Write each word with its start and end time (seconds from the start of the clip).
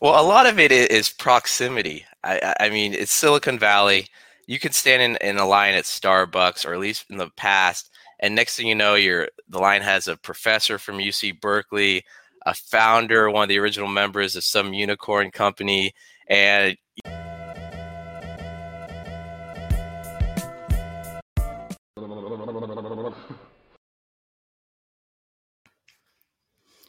Well, 0.00 0.20
a 0.20 0.26
lot 0.26 0.46
of 0.46 0.58
it 0.58 0.72
is 0.72 1.08
proximity. 1.10 2.04
I, 2.22 2.54
I 2.60 2.68
mean, 2.68 2.92
it's 2.92 3.12
Silicon 3.12 3.58
Valley. 3.58 4.08
You 4.46 4.58
can 4.58 4.72
stand 4.72 5.02
in, 5.02 5.16
in 5.26 5.38
a 5.38 5.46
line 5.46 5.74
at 5.74 5.84
Starbucks, 5.84 6.66
or 6.66 6.74
at 6.74 6.80
least 6.80 7.06
in 7.10 7.16
the 7.16 7.30
past, 7.30 7.90
and 8.20 8.34
next 8.34 8.56
thing 8.56 8.66
you 8.66 8.74
know, 8.74 8.94
you're 8.94 9.28
the 9.48 9.58
line 9.58 9.82
has 9.82 10.08
a 10.08 10.16
professor 10.16 10.78
from 10.78 10.98
UC 10.98 11.40
Berkeley, 11.40 12.04
a 12.44 12.54
founder, 12.54 13.30
one 13.30 13.44
of 13.44 13.48
the 13.48 13.58
original 13.58 13.88
members 13.88 14.36
of 14.36 14.44
some 14.44 14.72
unicorn 14.72 15.30
company, 15.30 15.94
and 16.28 16.76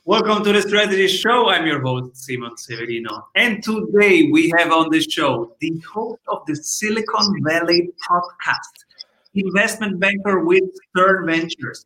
Welcome 0.07 0.41
to 0.45 0.53
the 0.53 0.61
Strategy 0.61 1.05
Show. 1.09 1.49
I'm 1.49 1.67
your 1.67 1.81
host, 1.81 2.15
Simon 2.15 2.55
Severino. 2.55 3.27
And 3.35 3.61
today 3.61 4.29
we 4.31 4.53
have 4.57 4.71
on 4.71 4.89
the 4.89 5.01
show 5.01 5.53
the 5.59 5.83
host 5.93 6.21
of 6.29 6.45
the 6.47 6.55
Silicon 6.55 7.43
Valley 7.43 7.89
podcast, 8.09 8.85
investment 9.33 9.99
banker 9.99 10.45
with 10.45 10.63
Stern 10.89 11.25
Ventures. 11.25 11.83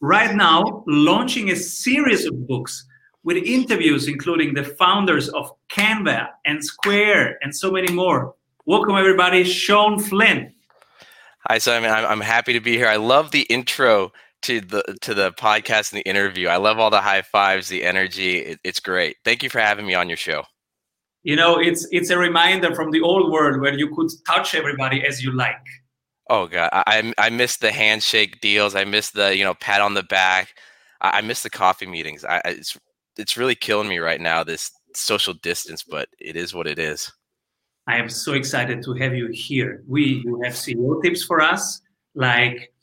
Right 0.00 0.34
now, 0.36 0.84
launching 0.86 1.52
a 1.52 1.56
series 1.56 2.26
of 2.26 2.46
books 2.46 2.84
with 3.22 3.38
interviews 3.38 4.08
including 4.08 4.52
the 4.52 4.64
founders 4.64 5.30
of 5.30 5.50
Canva 5.70 6.28
and 6.44 6.62
Square 6.62 7.38
and 7.40 7.56
so 7.56 7.70
many 7.70 7.90
more. 7.94 8.34
Welcome, 8.66 8.96
everybody. 8.96 9.42
Sean 9.42 9.98
Flynn. 9.98 10.52
Hi, 11.48 11.56
Simon. 11.56 11.90
I'm, 11.90 12.04
I'm 12.04 12.20
happy 12.20 12.52
to 12.52 12.60
be 12.60 12.76
here. 12.76 12.88
I 12.88 12.96
love 12.96 13.30
the 13.30 13.46
intro 13.48 14.12
to 14.44 14.60
the 14.60 14.96
to 15.00 15.14
the 15.14 15.32
podcast 15.32 15.92
and 15.92 16.00
the 16.00 16.08
interview. 16.08 16.48
I 16.48 16.56
love 16.56 16.78
all 16.78 16.90
the 16.90 17.00
high 17.00 17.22
fives, 17.22 17.68
the 17.68 17.82
energy. 17.82 18.38
It, 18.38 18.60
it's 18.62 18.80
great. 18.80 19.16
Thank 19.24 19.42
you 19.42 19.50
for 19.50 19.58
having 19.58 19.86
me 19.86 19.94
on 19.94 20.08
your 20.08 20.18
show. 20.18 20.44
You 21.22 21.36
know, 21.36 21.58
it's 21.58 21.86
it's 21.90 22.10
a 22.10 22.18
reminder 22.18 22.74
from 22.74 22.90
the 22.90 23.00
old 23.00 23.32
world 23.32 23.60
where 23.60 23.74
you 23.74 23.94
could 23.94 24.10
touch 24.26 24.54
everybody 24.54 25.04
as 25.06 25.24
you 25.24 25.32
like. 25.32 25.64
Oh 26.28 26.46
god, 26.46 26.68
I 26.72 27.12
I 27.18 27.30
miss 27.30 27.56
the 27.56 27.72
handshake 27.72 28.40
deals. 28.40 28.74
I 28.74 28.84
miss 28.84 29.10
the 29.10 29.34
you 29.36 29.44
know 29.44 29.54
pat 29.54 29.80
on 29.80 29.94
the 29.94 30.02
back. 30.02 30.54
I, 31.00 31.18
I 31.18 31.20
miss 31.22 31.42
the 31.42 31.50
coffee 31.50 31.86
meetings. 31.86 32.24
I, 32.24 32.42
it's 32.44 32.78
it's 33.16 33.36
really 33.38 33.54
killing 33.54 33.88
me 33.88 33.98
right 33.98 34.20
now. 34.20 34.44
This 34.44 34.70
social 34.94 35.34
distance, 35.34 35.82
but 35.82 36.08
it 36.20 36.36
is 36.36 36.52
what 36.52 36.66
it 36.66 36.78
is. 36.78 37.10
I 37.86 37.96
am 37.96 38.10
so 38.10 38.34
excited 38.34 38.82
to 38.84 38.92
have 38.94 39.14
you 39.14 39.28
here. 39.32 39.82
We 39.88 40.22
you 40.24 40.42
have 40.44 40.52
CEO 40.52 41.02
tips 41.02 41.24
for 41.24 41.40
us 41.40 41.80
like 42.14 42.73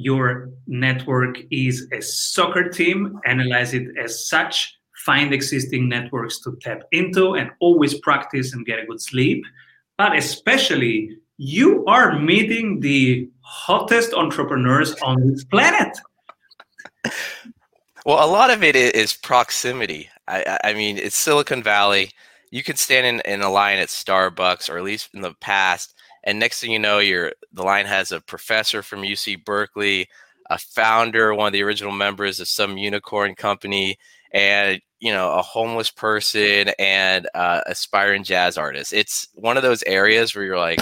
your 0.00 0.50
network 0.66 1.38
is 1.50 1.86
a 1.92 2.00
soccer 2.00 2.68
team, 2.68 3.18
analyze 3.26 3.74
it 3.74 3.88
as 4.02 4.28
such, 4.28 4.76
find 5.04 5.32
existing 5.32 5.88
networks 5.88 6.40
to 6.40 6.56
tap 6.60 6.82
into, 6.92 7.34
and 7.34 7.50
always 7.60 7.98
practice 8.00 8.52
and 8.52 8.66
get 8.66 8.78
a 8.78 8.86
good 8.86 9.00
sleep. 9.00 9.44
But 9.96 10.16
especially, 10.16 11.16
you 11.36 11.84
are 11.86 12.18
meeting 12.18 12.80
the 12.80 13.28
hottest 13.40 14.12
entrepreneurs 14.14 14.94
on 15.02 15.26
this 15.26 15.44
planet. 15.44 15.96
Well, 18.06 18.24
a 18.24 18.30
lot 18.30 18.50
of 18.50 18.62
it 18.62 18.76
is 18.76 19.14
proximity. 19.14 20.08
I, 20.26 20.58
I 20.64 20.74
mean, 20.74 20.96
it's 20.96 21.16
Silicon 21.16 21.62
Valley. 21.62 22.10
You 22.50 22.62
can 22.62 22.76
stand 22.76 23.06
in, 23.06 23.20
in 23.30 23.42
a 23.42 23.50
line 23.50 23.78
at 23.78 23.88
Starbucks, 23.88 24.70
or 24.70 24.78
at 24.78 24.84
least 24.84 25.10
in 25.14 25.20
the 25.20 25.34
past, 25.34 25.94
and 26.24 26.38
next 26.38 26.60
thing 26.60 26.70
you 26.70 26.78
know 26.78 26.98
you're 26.98 27.32
the 27.52 27.62
line 27.62 27.86
has 27.86 28.12
a 28.12 28.20
professor 28.20 28.82
from 28.82 29.02
uc 29.02 29.44
berkeley 29.44 30.08
a 30.50 30.58
founder 30.58 31.34
one 31.34 31.46
of 31.46 31.52
the 31.52 31.62
original 31.62 31.92
members 31.92 32.40
of 32.40 32.48
some 32.48 32.76
unicorn 32.76 33.34
company 33.34 33.96
and 34.32 34.80
you 35.00 35.12
know 35.12 35.32
a 35.32 35.42
homeless 35.42 35.90
person 35.90 36.70
and 36.78 37.28
uh, 37.34 37.62
aspiring 37.66 38.22
jazz 38.22 38.56
artist. 38.56 38.92
It's 38.92 39.28
one 39.34 39.56
of 39.56 39.62
those 39.62 39.82
areas 39.84 40.34
where 40.34 40.44
you're 40.44 40.58
like 40.58 40.80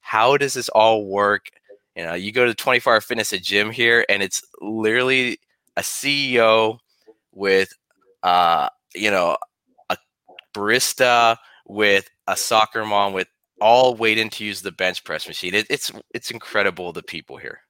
how 0.00 0.36
does 0.36 0.54
this 0.54 0.68
all 0.68 1.06
work? 1.06 1.48
You 1.94 2.04
know 2.04 2.14
you 2.14 2.32
go 2.32 2.44
to 2.44 2.50
the 2.50 2.56
24 2.56 2.94
hour 2.94 3.00
fitness 3.00 3.32
at 3.32 3.42
gym 3.42 3.70
here 3.70 4.04
and 4.08 4.22
it's 4.22 4.42
literally 4.60 5.38
a 5.76 5.82
ceo 5.82 6.78
with 7.32 7.70
uh 8.22 8.68
you 8.94 9.10
know 9.10 9.36
a 9.90 9.96
barista 10.54 11.36
with 11.66 12.08
a 12.26 12.36
soccer 12.36 12.84
mom 12.84 13.12
with 13.12 13.28
all 13.60 13.94
waiting 13.94 14.30
to 14.30 14.44
use 14.44 14.62
the 14.62 14.72
bench 14.72 15.04
press 15.04 15.26
machine. 15.26 15.54
It, 15.54 15.66
it's 15.70 15.92
it's 16.14 16.30
incredible 16.30 16.92
the 16.92 17.02
people 17.02 17.36
here. 17.36 17.60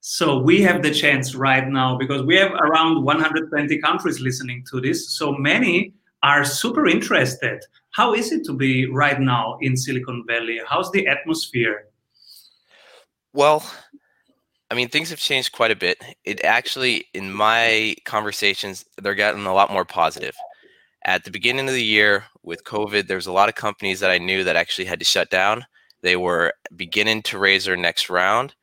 So 0.00 0.38
we 0.38 0.60
have 0.62 0.82
the 0.82 0.92
chance 0.92 1.34
right 1.34 1.66
now 1.66 1.96
because 1.96 2.22
we 2.22 2.36
have 2.36 2.52
around 2.52 3.02
120 3.04 3.78
countries 3.78 4.20
listening 4.20 4.64
to 4.70 4.80
this. 4.80 5.16
So 5.16 5.32
many 5.32 5.94
are 6.22 6.44
super 6.44 6.86
interested. 6.86 7.64
How 7.92 8.12
is 8.12 8.30
it 8.30 8.44
to 8.44 8.52
be 8.52 8.86
right 8.86 9.18
now 9.18 9.56
in 9.62 9.76
Silicon 9.76 10.24
Valley? 10.26 10.60
How's 10.68 10.90
the 10.90 11.06
atmosphere? 11.06 11.86
Well, 13.32 13.64
I 14.70 14.74
mean, 14.74 14.88
things 14.88 15.10
have 15.10 15.18
changed 15.18 15.52
quite 15.52 15.70
a 15.70 15.76
bit. 15.76 16.02
It 16.24 16.44
actually, 16.44 17.06
in 17.14 17.32
my 17.32 17.96
conversations, 18.04 18.84
they're 19.00 19.14
getting 19.14 19.46
a 19.46 19.54
lot 19.54 19.72
more 19.72 19.84
positive 19.84 20.36
at 21.04 21.24
the 21.24 21.30
beginning 21.30 21.68
of 21.68 21.74
the 21.74 21.84
year 21.84 22.24
with 22.42 22.64
COVID, 22.64 23.06
there's 23.06 23.26
a 23.26 23.32
lot 23.32 23.48
of 23.48 23.54
companies 23.54 24.00
that 24.00 24.10
I 24.10 24.18
knew 24.18 24.44
that 24.44 24.56
actually 24.56 24.86
had 24.86 24.98
to 25.00 25.04
shut 25.04 25.30
down. 25.30 25.66
They 26.02 26.16
were 26.16 26.52
beginning 26.76 27.22
to 27.24 27.38
raise 27.38 27.64
their 27.64 27.76
next 27.76 28.08
round. 28.10 28.54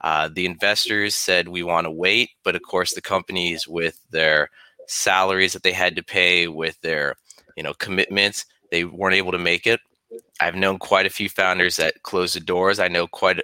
Uh, 0.00 0.30
the 0.32 0.46
investors 0.46 1.14
said, 1.14 1.48
We 1.48 1.62
want 1.62 1.84
to 1.84 1.90
wait. 1.90 2.30
But 2.42 2.56
of 2.56 2.62
course, 2.62 2.94
the 2.94 3.02
companies 3.02 3.68
with 3.68 4.00
their 4.10 4.48
salaries 4.86 5.52
that 5.52 5.62
they 5.62 5.72
had 5.72 5.94
to 5.96 6.02
pay, 6.02 6.48
with 6.48 6.80
their 6.80 7.16
you 7.56 7.62
know 7.62 7.74
commitments, 7.74 8.46
they 8.70 8.84
weren't 8.84 9.16
able 9.16 9.32
to 9.32 9.38
make 9.38 9.66
it. 9.66 9.80
I've 10.40 10.54
known 10.54 10.78
quite 10.78 11.06
a 11.06 11.10
few 11.10 11.28
founders 11.28 11.76
that 11.76 12.02
closed 12.02 12.34
the 12.34 12.40
doors. 12.40 12.78
I 12.80 12.88
know 12.88 13.06
quite 13.06 13.40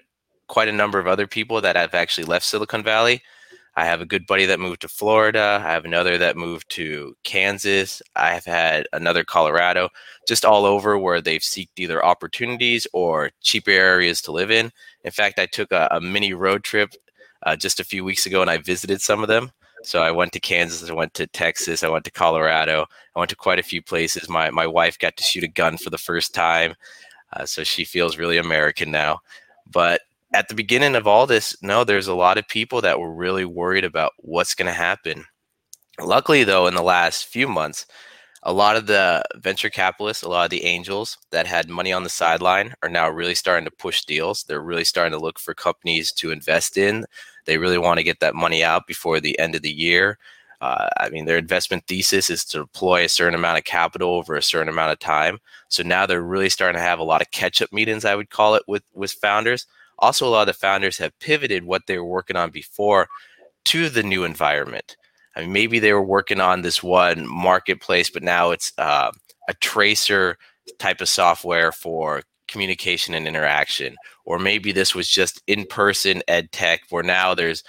quite 0.48 0.68
a 0.68 0.72
number 0.72 0.98
of 0.98 1.06
other 1.06 1.26
people 1.26 1.60
that 1.60 1.76
have 1.76 1.94
actually 1.94 2.24
left 2.24 2.46
Silicon 2.46 2.82
Valley 2.82 3.22
I 3.76 3.84
have 3.84 4.00
a 4.00 4.06
good 4.06 4.26
buddy 4.26 4.46
that 4.46 4.58
moved 4.58 4.80
to 4.80 4.88
Florida. 4.88 5.60
I 5.62 5.70
have 5.70 5.84
another 5.84 6.16
that 6.16 6.36
moved 6.36 6.70
to 6.70 7.14
Kansas. 7.24 8.00
I 8.14 8.30
have 8.32 8.46
had 8.46 8.86
another 8.94 9.22
Colorado, 9.22 9.90
just 10.26 10.46
all 10.46 10.64
over 10.64 10.98
where 10.98 11.20
they've 11.20 11.42
seeked 11.42 11.78
either 11.78 12.02
opportunities 12.02 12.86
or 12.94 13.30
cheaper 13.42 13.70
areas 13.70 14.22
to 14.22 14.32
live 14.32 14.50
in. 14.50 14.72
In 15.04 15.10
fact, 15.10 15.38
I 15.38 15.44
took 15.44 15.72
a, 15.72 15.88
a 15.90 16.00
mini 16.00 16.32
road 16.32 16.64
trip 16.64 16.94
uh, 17.42 17.54
just 17.54 17.78
a 17.78 17.84
few 17.84 18.02
weeks 18.02 18.24
ago 18.24 18.40
and 18.40 18.50
I 18.50 18.56
visited 18.56 19.02
some 19.02 19.22
of 19.22 19.28
them. 19.28 19.52
So 19.82 20.02
I 20.02 20.10
went 20.10 20.32
to 20.32 20.40
Kansas, 20.40 20.88
I 20.88 20.94
went 20.94 21.12
to 21.14 21.26
Texas, 21.26 21.84
I 21.84 21.88
went 21.88 22.06
to 22.06 22.10
Colorado, 22.10 22.86
I 23.14 23.18
went 23.18 23.28
to 23.28 23.36
quite 23.36 23.58
a 23.58 23.62
few 23.62 23.82
places. 23.82 24.28
My 24.28 24.50
my 24.50 24.66
wife 24.66 24.98
got 24.98 25.16
to 25.18 25.22
shoot 25.22 25.44
a 25.44 25.48
gun 25.48 25.76
for 25.76 25.90
the 25.90 25.98
first 25.98 26.34
time, 26.34 26.74
uh, 27.34 27.44
so 27.44 27.62
she 27.62 27.84
feels 27.84 28.16
really 28.16 28.38
American 28.38 28.90
now. 28.90 29.20
But 29.70 30.00
at 30.36 30.48
the 30.48 30.54
beginning 30.54 30.94
of 30.96 31.06
all 31.06 31.26
this, 31.26 31.56
no, 31.62 31.82
there's 31.82 32.08
a 32.08 32.14
lot 32.14 32.36
of 32.36 32.46
people 32.46 32.82
that 32.82 33.00
were 33.00 33.12
really 33.12 33.46
worried 33.46 33.84
about 33.84 34.12
what's 34.18 34.54
going 34.54 34.66
to 34.66 34.72
happen. 34.72 35.24
Luckily, 35.98 36.44
though, 36.44 36.66
in 36.66 36.74
the 36.74 36.82
last 36.82 37.24
few 37.24 37.48
months, 37.48 37.86
a 38.42 38.52
lot 38.52 38.76
of 38.76 38.86
the 38.86 39.22
venture 39.36 39.70
capitalists, 39.70 40.22
a 40.22 40.28
lot 40.28 40.44
of 40.44 40.50
the 40.50 40.64
angels 40.64 41.16
that 41.30 41.46
had 41.46 41.70
money 41.70 41.90
on 41.90 42.04
the 42.04 42.10
sideline 42.10 42.74
are 42.82 42.90
now 42.90 43.08
really 43.08 43.34
starting 43.34 43.64
to 43.64 43.70
push 43.70 44.04
deals. 44.04 44.44
They're 44.44 44.60
really 44.60 44.84
starting 44.84 45.12
to 45.12 45.24
look 45.24 45.38
for 45.38 45.54
companies 45.54 46.12
to 46.12 46.30
invest 46.30 46.76
in. 46.76 47.06
They 47.46 47.56
really 47.56 47.78
want 47.78 47.98
to 47.98 48.04
get 48.04 48.20
that 48.20 48.34
money 48.34 48.62
out 48.62 48.86
before 48.86 49.20
the 49.20 49.38
end 49.38 49.54
of 49.54 49.62
the 49.62 49.72
year. 49.72 50.18
Uh, 50.60 50.88
I 51.00 51.08
mean, 51.08 51.24
their 51.24 51.38
investment 51.38 51.86
thesis 51.86 52.28
is 52.28 52.44
to 52.46 52.58
deploy 52.58 53.04
a 53.04 53.08
certain 53.08 53.34
amount 53.34 53.56
of 53.56 53.64
capital 53.64 54.10
over 54.10 54.36
a 54.36 54.42
certain 54.42 54.68
amount 54.68 54.92
of 54.92 54.98
time. 54.98 55.38
So 55.68 55.82
now 55.82 56.04
they're 56.04 56.20
really 56.20 56.50
starting 56.50 56.78
to 56.78 56.86
have 56.86 56.98
a 56.98 57.04
lot 57.04 57.22
of 57.22 57.30
catch-up 57.30 57.72
meetings, 57.72 58.04
I 58.04 58.14
would 58.14 58.28
call 58.28 58.54
it, 58.54 58.64
with 58.68 58.84
with 58.92 59.12
founders 59.12 59.66
also, 59.98 60.26
a 60.26 60.30
lot 60.30 60.42
of 60.42 60.46
the 60.48 60.52
founders 60.54 60.98
have 60.98 61.18
pivoted 61.20 61.64
what 61.64 61.86
they 61.86 61.98
were 61.98 62.04
working 62.04 62.36
on 62.36 62.50
before 62.50 63.08
to 63.66 63.88
the 63.88 64.02
new 64.02 64.24
environment. 64.24 64.96
I 65.34 65.40
mean, 65.40 65.52
maybe 65.52 65.78
they 65.78 65.92
were 65.92 66.02
working 66.02 66.40
on 66.40 66.62
this 66.62 66.82
one 66.82 67.26
marketplace, 67.28 68.10
but 68.10 68.22
now 68.22 68.50
it's 68.50 68.72
uh, 68.78 69.10
a 69.48 69.54
tracer 69.54 70.36
type 70.78 71.00
of 71.00 71.08
software 71.08 71.72
for 71.72 72.22
communication 72.48 73.14
and 73.14 73.26
interaction. 73.26 73.96
Or 74.24 74.38
maybe 74.38 74.72
this 74.72 74.94
was 74.94 75.08
just 75.08 75.42
in 75.46 75.66
person 75.66 76.22
ed 76.28 76.52
tech, 76.52 76.82
where 76.90 77.02
now 77.02 77.34
there's 77.34 77.62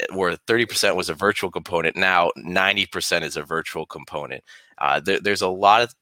eh, 0.00 0.06
where 0.12 0.36
30% 0.48 0.96
was 0.96 1.08
a 1.08 1.14
virtual 1.14 1.50
component, 1.50 1.96
now 1.96 2.30
90% 2.38 3.22
is 3.22 3.36
a 3.36 3.42
virtual 3.42 3.86
component. 3.86 4.42
Uh, 4.78 5.00
there, 5.00 5.20
there's 5.20 5.42
a 5.42 5.48
lot 5.48 5.82
of, 5.82 5.94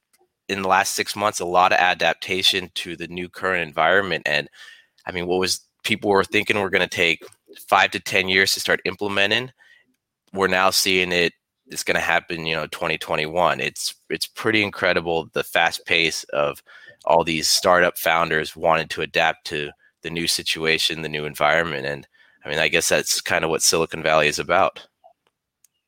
in 0.49 0.61
the 0.61 0.67
last 0.67 0.95
six 0.95 1.15
months, 1.15 1.39
a 1.39 1.45
lot 1.45 1.71
of 1.71 1.79
adaptation 1.79 2.69
to 2.75 2.95
the 2.95 3.07
new 3.07 3.29
current 3.29 3.67
environment. 3.67 4.23
And 4.25 4.49
I 5.05 5.11
mean, 5.11 5.27
what 5.27 5.39
was 5.39 5.61
people 5.83 6.09
were 6.09 6.23
thinking 6.23 6.59
we're 6.59 6.69
going 6.69 6.81
to 6.81 6.87
take 6.87 7.23
five 7.67 7.91
to 7.91 7.99
10 7.99 8.29
years 8.29 8.53
to 8.53 8.59
start 8.59 8.81
implementing, 8.85 9.51
we're 10.33 10.47
now 10.47 10.69
seeing 10.69 11.11
it 11.11 11.33
it's 11.67 11.83
going 11.83 11.95
to 11.95 12.01
happen, 12.01 12.45
you 12.45 12.55
know, 12.55 12.67
2021. 12.67 13.59
It's 13.59 13.95
it's 14.09 14.27
pretty 14.27 14.63
incredible 14.63 15.29
the 15.33 15.43
fast 15.43 15.85
pace 15.85 16.23
of 16.25 16.61
all 17.05 17.23
these 17.23 17.47
startup 17.47 17.97
founders 17.97 18.55
wanted 18.55 18.89
to 18.91 19.01
adapt 19.01 19.47
to 19.47 19.71
the 20.01 20.09
new 20.09 20.27
situation, 20.27 21.01
the 21.01 21.09
new 21.09 21.25
environment, 21.25 21.85
and 21.85 22.07
I 22.45 22.49
mean, 22.49 22.59
I 22.59 22.67
guess 22.67 22.89
that's 22.89 23.21
kind 23.21 23.45
of 23.45 23.49
what 23.49 23.61
Silicon 23.61 24.03
Valley 24.03 24.27
is 24.27 24.39
about. 24.39 24.85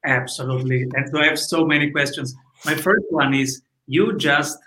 Absolutely, 0.06 0.84
and 0.84 1.10
so 1.12 1.20
I 1.20 1.26
have 1.26 1.40
so 1.40 1.66
many 1.66 1.92
questions. 1.92 2.34
My 2.66 2.76
first 2.76 3.06
one 3.10 3.34
is: 3.34 3.62
you 3.88 4.18
just 4.18 4.58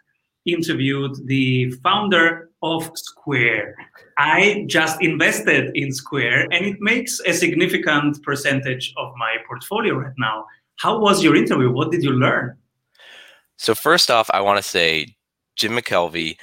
interviewed 0.44 1.26
the 1.26 1.70
founder 1.82 2.47
of 2.62 2.90
Square. 2.94 3.76
I 4.16 4.64
just 4.66 5.00
invested 5.02 5.70
in 5.76 5.92
Square 5.92 6.48
and 6.50 6.66
it 6.66 6.80
makes 6.80 7.20
a 7.20 7.32
significant 7.32 8.22
percentage 8.22 8.92
of 8.96 9.12
my 9.16 9.36
portfolio 9.46 9.94
right 9.94 10.14
now. 10.18 10.46
How 10.76 10.98
was 10.98 11.22
your 11.22 11.36
interview? 11.36 11.70
What 11.70 11.90
did 11.90 12.02
you 12.02 12.12
learn? 12.12 12.56
So, 13.56 13.74
first 13.74 14.10
off, 14.10 14.30
I 14.32 14.40
want 14.40 14.58
to 14.58 14.62
say 14.62 15.16
Jim 15.56 15.72
McKelvey, 15.72 16.36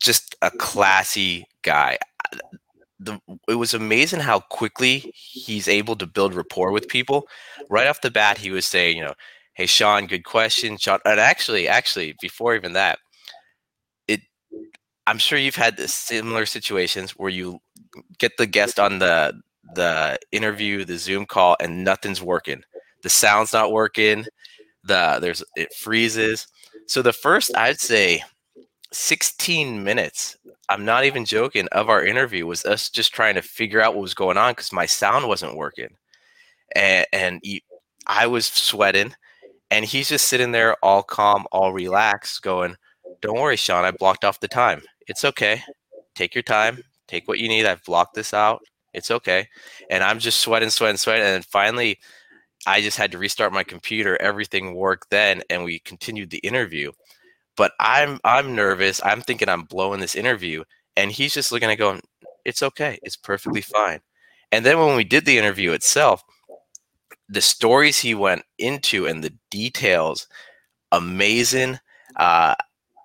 just 0.00 0.36
a 0.42 0.50
classy 0.50 1.46
guy. 1.62 1.98
The, 3.00 3.20
it 3.48 3.56
was 3.56 3.74
amazing 3.74 4.20
how 4.20 4.40
quickly 4.40 5.12
he's 5.14 5.66
able 5.66 5.96
to 5.96 6.06
build 6.06 6.34
rapport 6.34 6.70
with 6.70 6.86
people. 6.86 7.26
Right 7.68 7.88
off 7.88 8.00
the 8.00 8.12
bat, 8.12 8.38
he 8.38 8.52
was 8.52 8.64
saying, 8.64 8.96
you 8.96 9.02
know, 9.02 9.14
hey 9.54 9.66
Sean, 9.66 10.06
good 10.06 10.24
question, 10.24 10.76
Sean. 10.76 11.00
And 11.04 11.18
actually, 11.18 11.66
actually, 11.66 12.14
before 12.20 12.54
even 12.54 12.74
that, 12.74 13.00
I'm 15.06 15.18
sure 15.18 15.38
you've 15.38 15.56
had 15.56 15.78
similar 15.80 16.46
situations 16.46 17.12
where 17.12 17.30
you 17.30 17.60
get 18.18 18.36
the 18.38 18.46
guest 18.46 18.78
on 18.78 18.98
the 18.98 19.40
the 19.74 20.18
interview, 20.32 20.84
the 20.84 20.98
Zoom 20.98 21.26
call, 21.26 21.56
and 21.60 21.84
nothing's 21.84 22.22
working. 22.22 22.62
The 23.02 23.08
sound's 23.08 23.52
not 23.52 23.72
working. 23.72 24.26
The 24.84 25.18
there's 25.20 25.42
it 25.56 25.72
freezes. 25.74 26.46
So 26.86 27.02
the 27.02 27.12
first, 27.12 27.56
I'd 27.56 27.80
say, 27.80 28.22
16 28.92 29.82
minutes. 29.82 30.36
I'm 30.68 30.84
not 30.84 31.04
even 31.04 31.24
joking. 31.24 31.68
Of 31.72 31.88
our 31.88 32.04
interview 32.04 32.46
was 32.46 32.64
us 32.64 32.90
just 32.90 33.14
trying 33.14 33.34
to 33.36 33.42
figure 33.42 33.80
out 33.80 33.94
what 33.94 34.02
was 34.02 34.14
going 34.14 34.36
on 34.36 34.52
because 34.52 34.72
my 34.72 34.86
sound 34.86 35.28
wasn't 35.28 35.56
working, 35.56 35.96
and, 36.76 37.06
and 37.12 37.40
he, 37.42 37.62
I 38.06 38.26
was 38.26 38.46
sweating 38.46 39.14
and 39.72 39.86
he's 39.86 40.10
just 40.10 40.28
sitting 40.28 40.52
there 40.52 40.76
all 40.84 41.02
calm, 41.02 41.46
all 41.50 41.72
relaxed, 41.72 42.42
going, 42.42 42.76
Don't 43.22 43.40
worry, 43.40 43.56
Sean, 43.56 43.86
I 43.86 43.90
blocked 43.90 44.22
off 44.24 44.38
the 44.38 44.48
time. 44.48 44.82
It's 45.06 45.24
okay. 45.24 45.62
Take 46.14 46.34
your 46.34 46.42
time. 46.42 46.82
Take 47.08 47.28
what 47.28 47.38
you 47.38 47.48
need. 47.48 47.66
I've 47.66 47.84
blocked 47.84 48.14
this 48.14 48.34
out. 48.34 48.62
It's 48.94 49.10
okay. 49.10 49.48
And 49.90 50.04
I'm 50.04 50.18
just 50.18 50.40
sweating, 50.40 50.70
sweating, 50.70 50.98
sweating. 50.98 51.24
And 51.24 51.34
then 51.34 51.42
finally, 51.42 51.98
I 52.66 52.80
just 52.80 52.98
had 52.98 53.12
to 53.12 53.18
restart 53.18 53.52
my 53.52 53.64
computer. 53.64 54.20
Everything 54.20 54.74
worked 54.74 55.10
then, 55.10 55.42
and 55.50 55.64
we 55.64 55.78
continued 55.80 56.30
the 56.30 56.38
interview. 56.38 56.92
But 57.56 57.72
I'm 57.80 58.20
I'm 58.24 58.54
nervous. 58.54 59.00
I'm 59.04 59.20
thinking 59.20 59.48
I'm 59.48 59.64
blowing 59.64 60.00
this 60.00 60.14
interview, 60.14 60.64
and 60.96 61.10
he's 61.10 61.34
just 61.34 61.52
looking 61.52 61.70
at 61.70 61.78
going, 61.78 62.02
"It's 62.44 62.62
okay. 62.62 62.98
It's 63.02 63.16
perfectly 63.16 63.62
fine." 63.62 64.00
And 64.52 64.64
then 64.64 64.78
when 64.78 64.96
we 64.96 65.04
did 65.04 65.24
the 65.24 65.38
interview 65.38 65.72
itself, 65.72 66.22
the 67.28 67.40
stories 67.40 67.98
he 67.98 68.14
went 68.14 68.42
into 68.58 69.06
and 69.06 69.24
the 69.24 69.32
details 69.50 70.28
amazing 70.92 71.78
uh, 72.16 72.54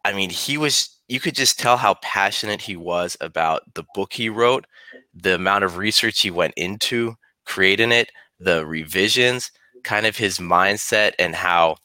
i 0.04 0.14
mean 0.14 0.30
he 0.30 0.58
was 0.58 0.97
you 1.08 1.20
could 1.20 1.36
just 1.36 1.60
tell 1.60 1.78
how 1.78 1.96
passionate 1.96 2.62
he 2.62 2.76
was 2.76 3.18
about 3.22 3.62
the 3.76 3.84
book 3.94 4.14
he 4.14 4.30
wrote 4.30 4.66
the 5.14 5.36
amount 5.36 5.64
of 5.64 5.78
research 5.78 6.22
he 6.22 6.32
went 6.32 6.54
into 6.56 7.16
creating 7.46 7.92
it 7.92 8.12
the 8.40 8.66
revisions 8.66 9.52
kind 9.84 10.06
of 10.06 10.18
his 10.18 10.40
mindset 10.40 11.14
and 11.20 11.36
how 11.36 11.76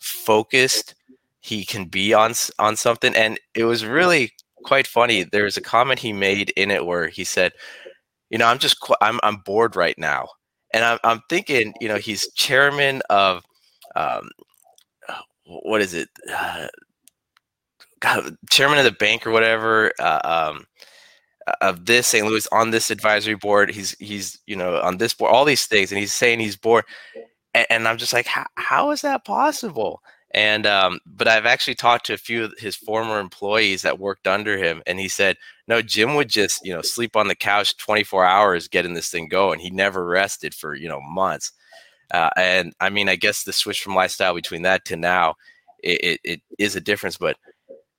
focused 0.00 0.94
he 1.40 1.64
can 1.64 1.84
be 1.86 2.12
on 2.12 2.32
on 2.58 2.76
something 2.76 3.14
and 3.14 3.38
it 3.54 3.64
was 3.64 3.84
really 3.84 4.32
quite 4.64 4.86
funny 4.86 5.22
there 5.24 5.44
was 5.44 5.56
a 5.56 5.60
comment 5.62 5.98
he 5.98 6.12
made 6.12 6.50
in 6.56 6.70
it 6.70 6.86
where 6.86 7.08
he 7.08 7.24
said 7.24 7.52
you 8.30 8.38
know 8.38 8.46
i'm 8.46 8.58
just 8.58 8.76
i'm 9.00 9.18
i'm 9.22 9.36
bored 9.38 9.76
right 9.76 9.98
now 9.98 10.26
and 10.72 10.84
I'm, 10.84 10.98
I'm 11.04 11.20
thinking, 11.28 11.74
you 11.80 11.88
know, 11.88 11.98
he's 11.98 12.30
chairman 12.32 13.02
of, 13.10 13.44
um, 13.94 14.30
what 15.44 15.82
is 15.82 15.94
it? 15.94 16.08
Uh, 16.32 16.68
God, 18.02 18.36
chairman 18.50 18.78
of 18.78 18.84
the 18.84 18.90
bank 18.90 19.26
or 19.26 19.30
whatever 19.30 19.92
uh, 20.00 20.20
um, 20.24 20.66
of 21.60 21.86
this 21.86 22.08
St. 22.08 22.26
Louis 22.26 22.48
on 22.50 22.70
this 22.70 22.90
advisory 22.90 23.36
board. 23.36 23.70
He's 23.70 23.92
he's 23.98 24.40
you 24.46 24.56
know 24.56 24.80
on 24.80 24.98
this 24.98 25.14
board, 25.14 25.32
all 25.32 25.44
these 25.44 25.66
things, 25.66 25.92
and 25.92 25.98
he's 26.00 26.12
saying 26.12 26.40
he's 26.40 26.56
bored, 26.56 26.84
and, 27.54 27.66
and 27.70 27.88
I'm 27.88 27.98
just 27.98 28.12
like, 28.12 28.26
how 28.56 28.90
is 28.90 29.02
that 29.02 29.24
possible? 29.24 30.02
And 30.34 30.66
um, 30.66 30.98
but 31.06 31.28
I've 31.28 31.46
actually 31.46 31.76
talked 31.76 32.06
to 32.06 32.14
a 32.14 32.18
few 32.18 32.44
of 32.44 32.54
his 32.58 32.74
former 32.74 33.20
employees 33.20 33.82
that 33.82 34.00
worked 34.00 34.26
under 34.26 34.58
him, 34.58 34.82
and 34.84 34.98
he 34.98 35.08
said, 35.08 35.36
no, 35.68 35.80
Jim 35.80 36.16
would 36.16 36.28
just 36.28 36.64
you 36.64 36.72
know 36.72 36.82
sleep 36.82 37.14
on 37.14 37.28
the 37.28 37.36
couch 37.36 37.76
24 37.76 38.24
hours 38.24 38.66
getting 38.66 38.94
this 38.94 39.10
thing 39.10 39.28
going. 39.28 39.60
He 39.60 39.70
never 39.70 40.04
rested 40.04 40.54
for 40.54 40.74
you 40.74 40.88
know 40.88 41.00
months. 41.00 41.52
Uh, 42.12 42.30
and 42.36 42.74
I 42.80 42.90
mean, 42.90 43.08
I 43.08 43.16
guess 43.16 43.44
the 43.44 43.52
switch 43.52 43.82
from 43.82 43.94
lifestyle 43.94 44.34
between 44.34 44.62
that 44.62 44.84
to 44.86 44.96
now, 44.96 45.34
it, 45.82 46.00
it, 46.02 46.20
it 46.24 46.40
is 46.58 46.76
a 46.76 46.80
difference. 46.80 47.16
But 47.16 47.36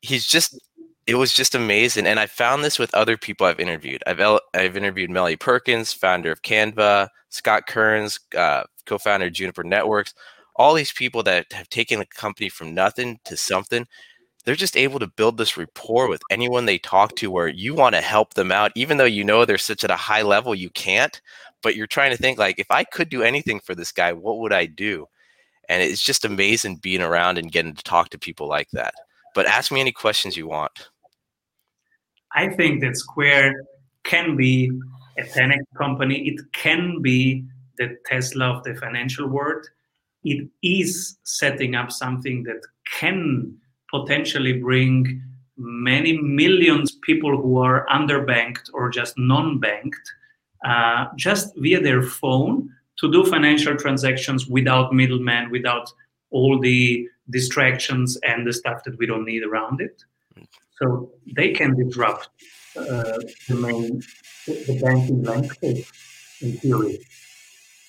he's 0.03 0.27
just 0.27 0.59
it 1.07 1.15
was 1.15 1.33
just 1.33 1.55
amazing. 1.55 2.07
And 2.07 2.19
I 2.19 2.27
found 2.27 2.63
this 2.63 2.79
with 2.79 2.93
other 2.93 3.17
people 3.17 3.47
I've 3.47 3.59
interviewed. 3.59 4.03
I've 4.07 4.21
I've 4.53 4.77
interviewed 4.77 5.09
Melly 5.09 5.35
Perkins, 5.35 5.91
founder 5.93 6.31
of 6.31 6.43
Canva, 6.43 7.09
Scott 7.29 7.63
Kriens, 7.67 8.19
uh, 8.37 8.63
co-founder 8.85 9.27
of 9.27 9.33
Juniper 9.33 9.63
Networks 9.63 10.13
all 10.55 10.73
these 10.73 10.91
people 10.91 11.23
that 11.23 11.51
have 11.51 11.69
taken 11.69 11.99
a 12.01 12.05
company 12.05 12.49
from 12.49 12.73
nothing 12.73 13.19
to 13.25 13.35
something 13.37 13.85
they're 14.45 14.55
just 14.55 14.75
able 14.75 14.99
to 14.99 15.07
build 15.07 15.37
this 15.37 15.55
rapport 15.57 16.09
with 16.09 16.21
anyone 16.29 16.65
they 16.65 16.77
talk 16.77 17.15
to 17.15 17.31
where 17.31 17.47
you 17.47 17.73
want 17.73 17.95
to 17.95 18.01
help 18.01 18.33
them 18.33 18.51
out 18.51 18.71
even 18.75 18.97
though 18.97 19.05
you 19.05 19.23
know 19.23 19.45
they're 19.45 19.57
such 19.57 19.83
at 19.83 19.91
a 19.91 19.95
high 19.95 20.21
level 20.21 20.53
you 20.53 20.69
can't 20.71 21.21
but 21.61 21.75
you're 21.75 21.87
trying 21.87 22.11
to 22.11 22.17
think 22.17 22.37
like 22.37 22.59
if 22.59 22.69
i 22.69 22.83
could 22.83 23.09
do 23.09 23.23
anything 23.23 23.59
for 23.59 23.75
this 23.75 23.91
guy 23.91 24.13
what 24.13 24.39
would 24.39 24.53
i 24.53 24.65
do 24.65 25.05
and 25.69 25.81
it's 25.81 26.01
just 26.01 26.25
amazing 26.25 26.75
being 26.75 27.01
around 27.01 27.37
and 27.37 27.51
getting 27.51 27.73
to 27.73 27.83
talk 27.83 28.09
to 28.09 28.19
people 28.19 28.47
like 28.47 28.69
that 28.71 28.93
but 29.33 29.45
ask 29.45 29.71
me 29.71 29.81
any 29.81 29.91
questions 29.91 30.37
you 30.37 30.47
want. 30.47 30.89
I 32.35 32.49
think 32.49 32.81
that 32.81 32.97
square 32.97 33.53
can 34.03 34.35
be 34.35 34.71
a 35.17 35.23
10x 35.23 35.59
company. 35.77 36.27
It 36.27 36.41
can 36.53 37.01
be 37.01 37.45
the 37.77 37.97
tesla 38.05 38.45
of 38.57 38.63
the 38.63 38.75
financial 38.75 39.27
world. 39.27 39.65
It 40.23 40.47
is 40.61 41.17
setting 41.23 41.75
up 41.75 41.91
something 41.91 42.43
that 42.43 42.61
can 42.99 43.55
potentially 43.91 44.53
bring 44.53 45.21
many 45.57 46.17
millions 46.17 46.97
people 47.03 47.39
who 47.39 47.57
are 47.57 47.85
underbanked 47.87 48.69
or 48.73 48.89
just 48.89 49.17
non-banked 49.17 50.13
uh, 50.65 51.05
just 51.15 51.55
via 51.57 51.79
their 51.79 52.01
phone 52.01 52.69
to 52.97 53.11
do 53.11 53.23
financial 53.25 53.75
transactions 53.75 54.47
without 54.47 54.93
middlemen 54.93 55.51
without 55.51 55.91
all 56.31 56.59
the 56.59 57.07
distractions 57.29 58.17
and 58.23 58.45
the 58.45 58.53
stuff 58.53 58.83
that 58.83 58.97
we 58.97 59.05
don't 59.05 59.25
need 59.25 59.43
around 59.43 59.81
it 59.81 60.03
so 60.81 61.11
they 61.35 61.51
can 61.51 61.75
disrupt 61.77 62.29
uh, 62.77 63.19
the 63.47 63.55
main 63.55 64.01
the 64.45 64.79
banking 64.81 65.23
landscape 65.23 65.85
in 66.41 66.57
theory 66.57 66.99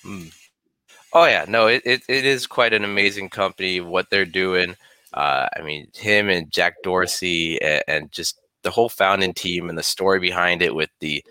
mm. 0.05 0.31
Oh 1.15 1.25
yeah, 1.25 1.45
no, 1.47 1.67
it, 1.67 1.81
it, 1.85 2.03
it 2.09 2.25
is 2.25 2.45
quite 2.45 2.73
an 2.73 2.83
amazing 2.83 3.29
company. 3.29 3.79
What 3.79 4.09
they're 4.09 4.25
doing, 4.25 4.75
uh, 5.13 5.47
I 5.55 5.61
mean, 5.61 5.87
him 5.95 6.27
and 6.27 6.51
Jack 6.51 6.75
Dorsey 6.83 7.59
and, 7.61 7.83
and, 7.87 8.11
just 8.11 8.37
the 8.63 8.69
whole 8.69 8.89
founding 8.89 9.33
team 9.33 9.69
and 9.69 9.77
the 9.77 9.83
story 9.83 10.19
behind 10.19 10.61
it 10.61 10.75
with 10.75 10.89
the 10.99 11.23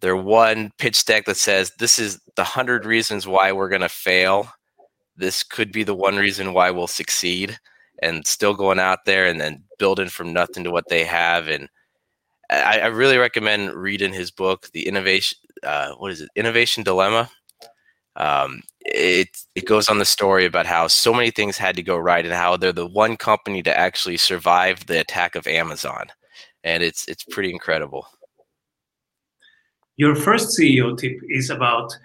their 0.00 0.16
one 0.16 0.70
pitch 0.78 1.04
deck 1.04 1.24
that 1.24 1.36
says 1.36 1.72
this 1.80 1.98
is 1.98 2.20
the 2.36 2.44
hundred 2.44 2.84
reasons 2.84 3.26
why 3.26 3.50
we're 3.50 3.68
gonna 3.68 3.88
fail. 3.88 4.48
This 5.18 5.42
could 5.42 5.72
be 5.72 5.82
the 5.82 5.94
one 5.94 6.16
reason 6.16 6.54
why 6.54 6.70
we'll 6.70 6.86
succeed, 6.86 7.58
and 8.02 8.26
still 8.26 8.54
going 8.54 8.78
out 8.78 9.04
there 9.04 9.26
and 9.26 9.40
then 9.40 9.64
building 9.78 10.08
from 10.08 10.32
nothing 10.32 10.64
to 10.64 10.70
what 10.70 10.88
they 10.88 11.04
have. 11.04 11.48
And 11.48 11.68
I, 12.50 12.80
I 12.80 12.86
really 12.86 13.18
recommend 13.18 13.74
reading 13.74 14.12
his 14.14 14.30
book, 14.30 14.70
The 14.72 14.86
Innovation. 14.86 15.38
Uh, 15.62 15.92
what 15.98 16.12
is 16.12 16.20
it? 16.22 16.30
Innovation 16.36 16.84
Dilemma 16.84 17.30
um, 18.18 18.62
it 18.80 19.28
it 19.54 19.64
goes 19.64 19.88
on 19.88 19.98
the 19.98 20.04
story 20.04 20.44
about 20.44 20.66
how 20.66 20.88
so 20.88 21.14
many 21.14 21.30
things 21.30 21.56
had 21.56 21.76
to 21.76 21.82
go 21.82 21.96
right 21.96 22.24
and 22.24 22.34
how 22.34 22.56
they're 22.56 22.72
the 22.72 22.86
one 22.86 23.16
company 23.16 23.62
to 23.62 23.78
actually 23.78 24.16
survive 24.16 24.86
the 24.86 25.00
attack 25.00 25.36
of 25.36 25.46
Amazon, 25.46 26.06
and 26.64 26.82
it's 26.82 27.06
it's 27.06 27.24
pretty 27.24 27.50
incredible. 27.50 28.06
Your 29.96 30.14
first 30.16 30.58
CEO 30.58 30.98
tip 30.98 31.18
is 31.28 31.50
about 31.50 31.96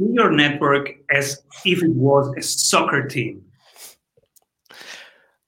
your 0.00 0.30
network 0.30 0.90
as 1.10 1.42
if 1.64 1.82
it 1.82 1.90
was 1.90 2.32
a 2.36 2.42
soccer 2.42 3.06
team. 3.06 3.42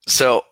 So 0.06 0.42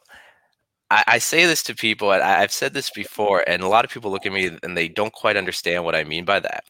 I, 0.90 1.04
I, 1.06 1.18
say 1.18 1.44
this 1.44 1.62
to 1.64 1.74
people, 1.74 2.12
and 2.12 2.22
I've 2.22 2.52
said 2.52 2.72
this 2.72 2.90
before, 2.90 3.44
and 3.46 3.62
a 3.62 3.68
lot 3.68 3.84
of 3.84 3.90
people 3.90 4.10
look 4.10 4.26
at 4.26 4.32
me 4.32 4.50
and 4.62 4.76
they 4.76 4.88
don't 4.88 5.12
quite 5.12 5.36
understand 5.36 5.84
what 5.84 5.94
I 5.94 6.04
mean 6.04 6.24
by 6.24 6.40
that. 6.40 6.64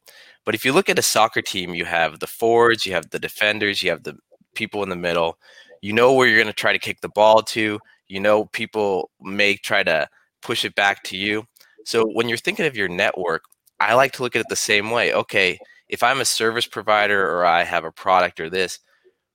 But 0.44 0.54
if 0.54 0.64
you 0.64 0.72
look 0.72 0.88
at 0.88 0.98
a 0.98 1.02
soccer 1.02 1.42
team, 1.42 1.74
you 1.74 1.84
have 1.84 2.18
the 2.18 2.26
forwards, 2.26 2.86
you 2.86 2.92
have 2.92 3.10
the 3.10 3.18
defenders, 3.18 3.82
you 3.82 3.90
have 3.90 4.02
the 4.02 4.16
people 4.54 4.82
in 4.82 4.88
the 4.88 4.96
middle. 4.96 5.38
You 5.82 5.92
know 5.92 6.12
where 6.12 6.26
you're 6.26 6.38
going 6.38 6.46
to 6.46 6.52
try 6.52 6.72
to 6.72 6.78
kick 6.78 7.00
the 7.00 7.08
ball 7.08 7.42
to. 7.42 7.78
You 8.08 8.20
know 8.20 8.46
people 8.46 9.10
may 9.20 9.56
try 9.56 9.82
to 9.82 10.08
push 10.42 10.64
it 10.64 10.74
back 10.74 11.02
to 11.04 11.16
you. 11.16 11.44
So 11.84 12.06
when 12.06 12.28
you're 12.28 12.38
thinking 12.38 12.66
of 12.66 12.76
your 12.76 12.88
network, 12.88 13.44
I 13.78 13.94
like 13.94 14.12
to 14.12 14.22
look 14.22 14.34
at 14.36 14.40
it 14.40 14.48
the 14.48 14.56
same 14.56 14.90
way. 14.90 15.12
Okay, 15.14 15.58
if 15.90 16.04
I'm 16.04 16.20
a 16.20 16.24
service 16.24 16.66
provider 16.66 17.28
or 17.28 17.44
I 17.44 17.64
have 17.64 17.84
a 17.84 17.92
product 17.92 18.40
or 18.40 18.48
this, 18.48 18.78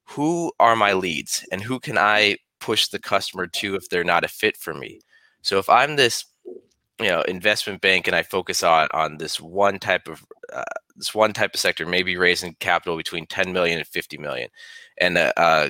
who 0.05 0.53
are 0.59 0.75
my 0.75 0.93
leads 0.93 1.45
and 1.51 1.61
who 1.61 1.79
can 1.79 1.97
I 1.97 2.37
push 2.59 2.87
the 2.87 2.99
customer 2.99 3.45
to 3.45 3.75
if 3.75 3.89
they're 3.89 4.03
not 4.03 4.23
a 4.23 4.29
fit 4.29 4.55
for 4.55 4.73
me. 4.73 5.01
So 5.41 5.59
if 5.59 5.69
I'm 5.69 5.97
this, 5.97 6.25
you 6.99 7.09
know, 7.09 7.21
investment 7.23 7.81
bank 7.81 8.07
and 8.07 8.15
I 8.15 8.23
focus 8.23 8.63
on 8.63 8.87
on 8.93 9.17
this 9.17 9.39
one 9.39 9.79
type 9.79 10.07
of 10.07 10.25
uh, 10.53 10.63
this 10.95 11.13
one 11.13 11.33
type 11.33 11.53
of 11.53 11.59
sector, 11.59 11.85
maybe 11.85 12.15
raising 12.15 12.55
capital 12.61 12.95
between 12.95 13.27
10 13.27 13.51
million 13.51 13.77
and 13.77 13.87
50 13.87 14.17
million, 14.17 14.49
and 14.97 15.17
uh, 15.17 15.33
uh 15.35 15.69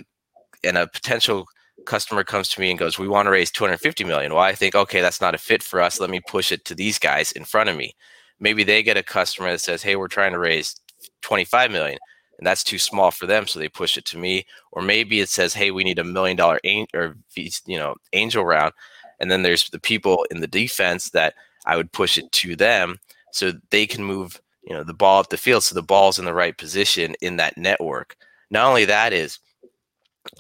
and 0.64 0.78
a 0.78 0.88
potential 0.88 1.48
customer 1.86 2.24
comes 2.24 2.50
to 2.50 2.62
me 2.62 2.70
and 2.70 2.80
goes, 2.80 3.00
"We 3.00 3.08
want 3.08 3.26
to 3.26 3.32
raise 3.32 3.50
250 3.52 4.04
million." 4.04 4.34
Well, 4.34 4.44
I 4.44 4.54
think, 4.54 4.76
okay, 4.76 5.02
that's 5.02 5.22
not 5.22 5.34
a 5.36 5.40
fit 5.40 5.64
for 5.64 5.82
us. 5.82 6.00
Let 6.00 6.12
me 6.12 6.22
push 6.28 6.52
it 6.52 6.64
to 6.66 6.76
these 6.76 7.00
guys 7.00 7.32
in 7.32 7.44
front 7.44 7.70
of 7.70 7.76
me. 7.76 7.96
Maybe 8.40 8.64
they 8.64 8.84
get 8.84 8.98
a 8.98 9.04
customer 9.04 9.52
that 9.52 9.62
says, 9.62 9.84
"Hey, 9.84 9.96
we're 9.96 10.08
trying 10.08 10.34
to 10.34 10.40
raise 10.40 10.76
25 11.22 11.72
million. 11.72 12.00
And 12.38 12.46
that's 12.46 12.64
too 12.64 12.78
small 12.78 13.12
for 13.12 13.26
them, 13.28 13.48
so 13.48 13.60
they 13.60 13.70
push 13.70 13.98
it 13.98 14.06
to 14.06 14.18
me. 14.18 14.46
Or 14.72 14.82
maybe 14.82 15.22
it 15.22 15.30
says, 15.30 15.54
"Hey, 15.54 15.72
we 15.72 15.84
need 15.84 16.00
a 16.00 16.04
million 16.04 16.36
dollar 16.38 16.60
or 16.94 17.16
you 17.36 17.80
know 17.80 17.96
angel 18.14 18.46
round," 18.46 18.74
and 19.20 19.32
then 19.32 19.42
there's 19.44 19.70
the 19.70 19.80
people 19.80 20.26
in 20.32 20.42
the 20.42 20.48
defense 20.48 21.12
that 21.12 21.36
I 21.66 21.78
would 21.78 21.92
push 21.94 22.18
it 22.18 22.32
to 22.34 22.56
them 22.56 23.00
so 23.32 23.54
they 23.72 23.88
can 23.88 24.04
move 24.04 24.40
you 24.64 24.74
know 24.74 24.84
the 24.84 24.94
ball 24.94 25.20
up 25.22 25.30
the 25.30 25.38
field, 25.38 25.64
so 25.64 25.76
the 25.76 25.82
ball's 25.84 26.20
in 26.20 26.26
the 26.26 26.34
right 26.34 26.58
position 26.58 27.16
in 27.22 27.38
that 27.38 27.58
network. 27.58 28.18
Not 28.52 28.68
only 28.68 28.86
that 28.86 29.14
is 29.14 29.40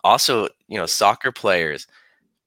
also 0.04 0.50
you 0.68 0.78
know 0.78 0.86
soccer 0.86 1.32
players 1.32 1.88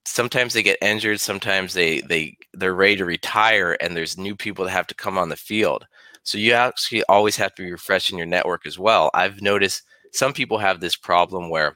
sometimes 0.09 0.53
they 0.53 0.63
get 0.63 0.77
injured 0.81 1.19
sometimes 1.19 1.73
they 1.73 2.01
they 2.01 2.37
they're 2.53 2.73
ready 2.73 2.97
to 2.97 3.05
retire 3.05 3.77
and 3.81 3.95
there's 3.95 4.17
new 4.17 4.35
people 4.35 4.65
that 4.65 4.71
have 4.71 4.87
to 4.87 4.95
come 4.95 5.17
on 5.17 5.29
the 5.29 5.35
field. 5.35 5.85
So 6.23 6.37
you 6.37 6.53
actually 6.53 7.03
always 7.03 7.37
have 7.37 7.55
to 7.55 7.63
be 7.63 7.71
refreshing 7.71 8.17
your 8.17 8.27
network 8.27 8.65
as 8.65 8.77
well. 8.77 9.09
I've 9.13 9.41
noticed 9.41 9.83
some 10.11 10.33
people 10.33 10.57
have 10.57 10.79
this 10.79 10.95
problem 10.95 11.49
where 11.49 11.75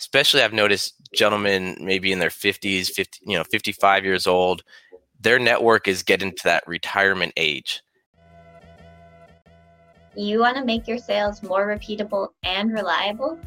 especially 0.00 0.42
i've 0.42 0.52
noticed 0.52 0.94
gentlemen 1.14 1.76
maybe 1.80 2.10
in 2.10 2.18
their 2.18 2.28
50s 2.28 2.88
50 2.88 3.20
you 3.22 3.38
know 3.38 3.44
55 3.44 4.04
years 4.04 4.26
old 4.26 4.64
their 5.24 5.38
network 5.38 5.88
is 5.88 6.02
getting 6.02 6.32
to 6.32 6.44
that 6.44 6.68
retirement 6.68 7.32
age. 7.36 7.82
You 10.14 10.38
want 10.38 10.56
to 10.58 10.64
make 10.64 10.86
your 10.86 10.98
sales 10.98 11.42
more 11.42 11.66
repeatable 11.66 12.28
and 12.44 12.72
reliable 12.72 13.38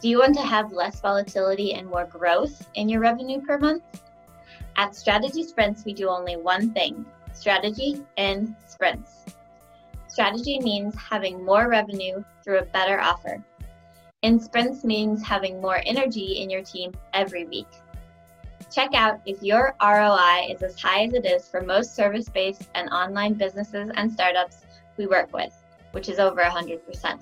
do 0.00 0.08
you 0.08 0.18
want 0.18 0.34
to 0.36 0.42
have 0.42 0.72
less 0.72 1.00
volatility 1.00 1.74
and 1.74 1.88
more 1.88 2.04
growth 2.04 2.68
in 2.74 2.88
your 2.88 3.00
revenue 3.00 3.40
per 3.40 3.58
month? 3.58 3.82
At 4.76 4.94
Strategy 4.94 5.42
Sprints, 5.42 5.84
we 5.84 5.92
do 5.92 6.08
only 6.08 6.36
one 6.36 6.70
thing 6.72 7.04
strategy 7.32 8.04
in 8.16 8.54
sprints. 8.66 9.24
Strategy 10.08 10.58
means 10.60 10.94
having 10.96 11.44
more 11.44 11.68
revenue 11.68 12.22
through 12.42 12.58
a 12.58 12.64
better 12.64 13.00
offer. 13.00 13.42
In 14.22 14.40
sprints 14.40 14.84
means 14.84 15.22
having 15.22 15.60
more 15.60 15.80
energy 15.84 16.40
in 16.42 16.50
your 16.50 16.62
team 16.62 16.92
every 17.12 17.44
week. 17.44 17.68
Check 18.72 18.94
out 18.94 19.20
if 19.26 19.42
your 19.42 19.74
ROI 19.80 20.48
is 20.50 20.62
as 20.62 20.80
high 20.80 21.04
as 21.04 21.14
it 21.14 21.24
is 21.24 21.48
for 21.48 21.62
most 21.62 21.94
service 21.94 22.28
based 22.28 22.68
and 22.74 22.88
online 22.90 23.34
businesses 23.34 23.90
and 23.94 24.12
startups 24.12 24.66
we 24.96 25.06
work 25.06 25.32
with, 25.32 25.54
which 25.92 26.08
is 26.08 26.18
over 26.18 26.42
100%. 26.42 27.20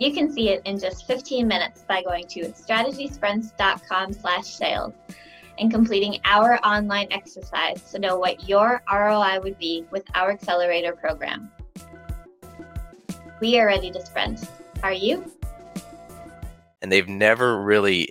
You 0.00 0.14
can 0.14 0.32
see 0.32 0.48
it 0.48 0.62
in 0.64 0.78
just 0.78 1.06
15 1.06 1.46
minutes 1.46 1.84
by 1.86 2.02
going 2.02 2.26
to 2.28 2.48
strategysprints.com 2.52 4.14
slash 4.14 4.46
sales 4.46 4.94
and 5.58 5.70
completing 5.70 6.18
our 6.24 6.58
online 6.64 7.06
exercise 7.10 7.82
to 7.90 7.98
know 7.98 8.16
what 8.16 8.48
your 8.48 8.82
ROI 8.90 9.40
would 9.42 9.58
be 9.58 9.84
with 9.90 10.04
our 10.14 10.30
accelerator 10.30 10.96
program. 10.96 11.50
We 13.42 13.58
are 13.58 13.66
ready 13.66 13.90
to 13.90 14.00
sprint. 14.00 14.48
Are 14.82 14.94
you? 14.94 15.30
And 16.80 16.90
they've 16.90 17.06
never 17.06 17.62
really 17.62 18.08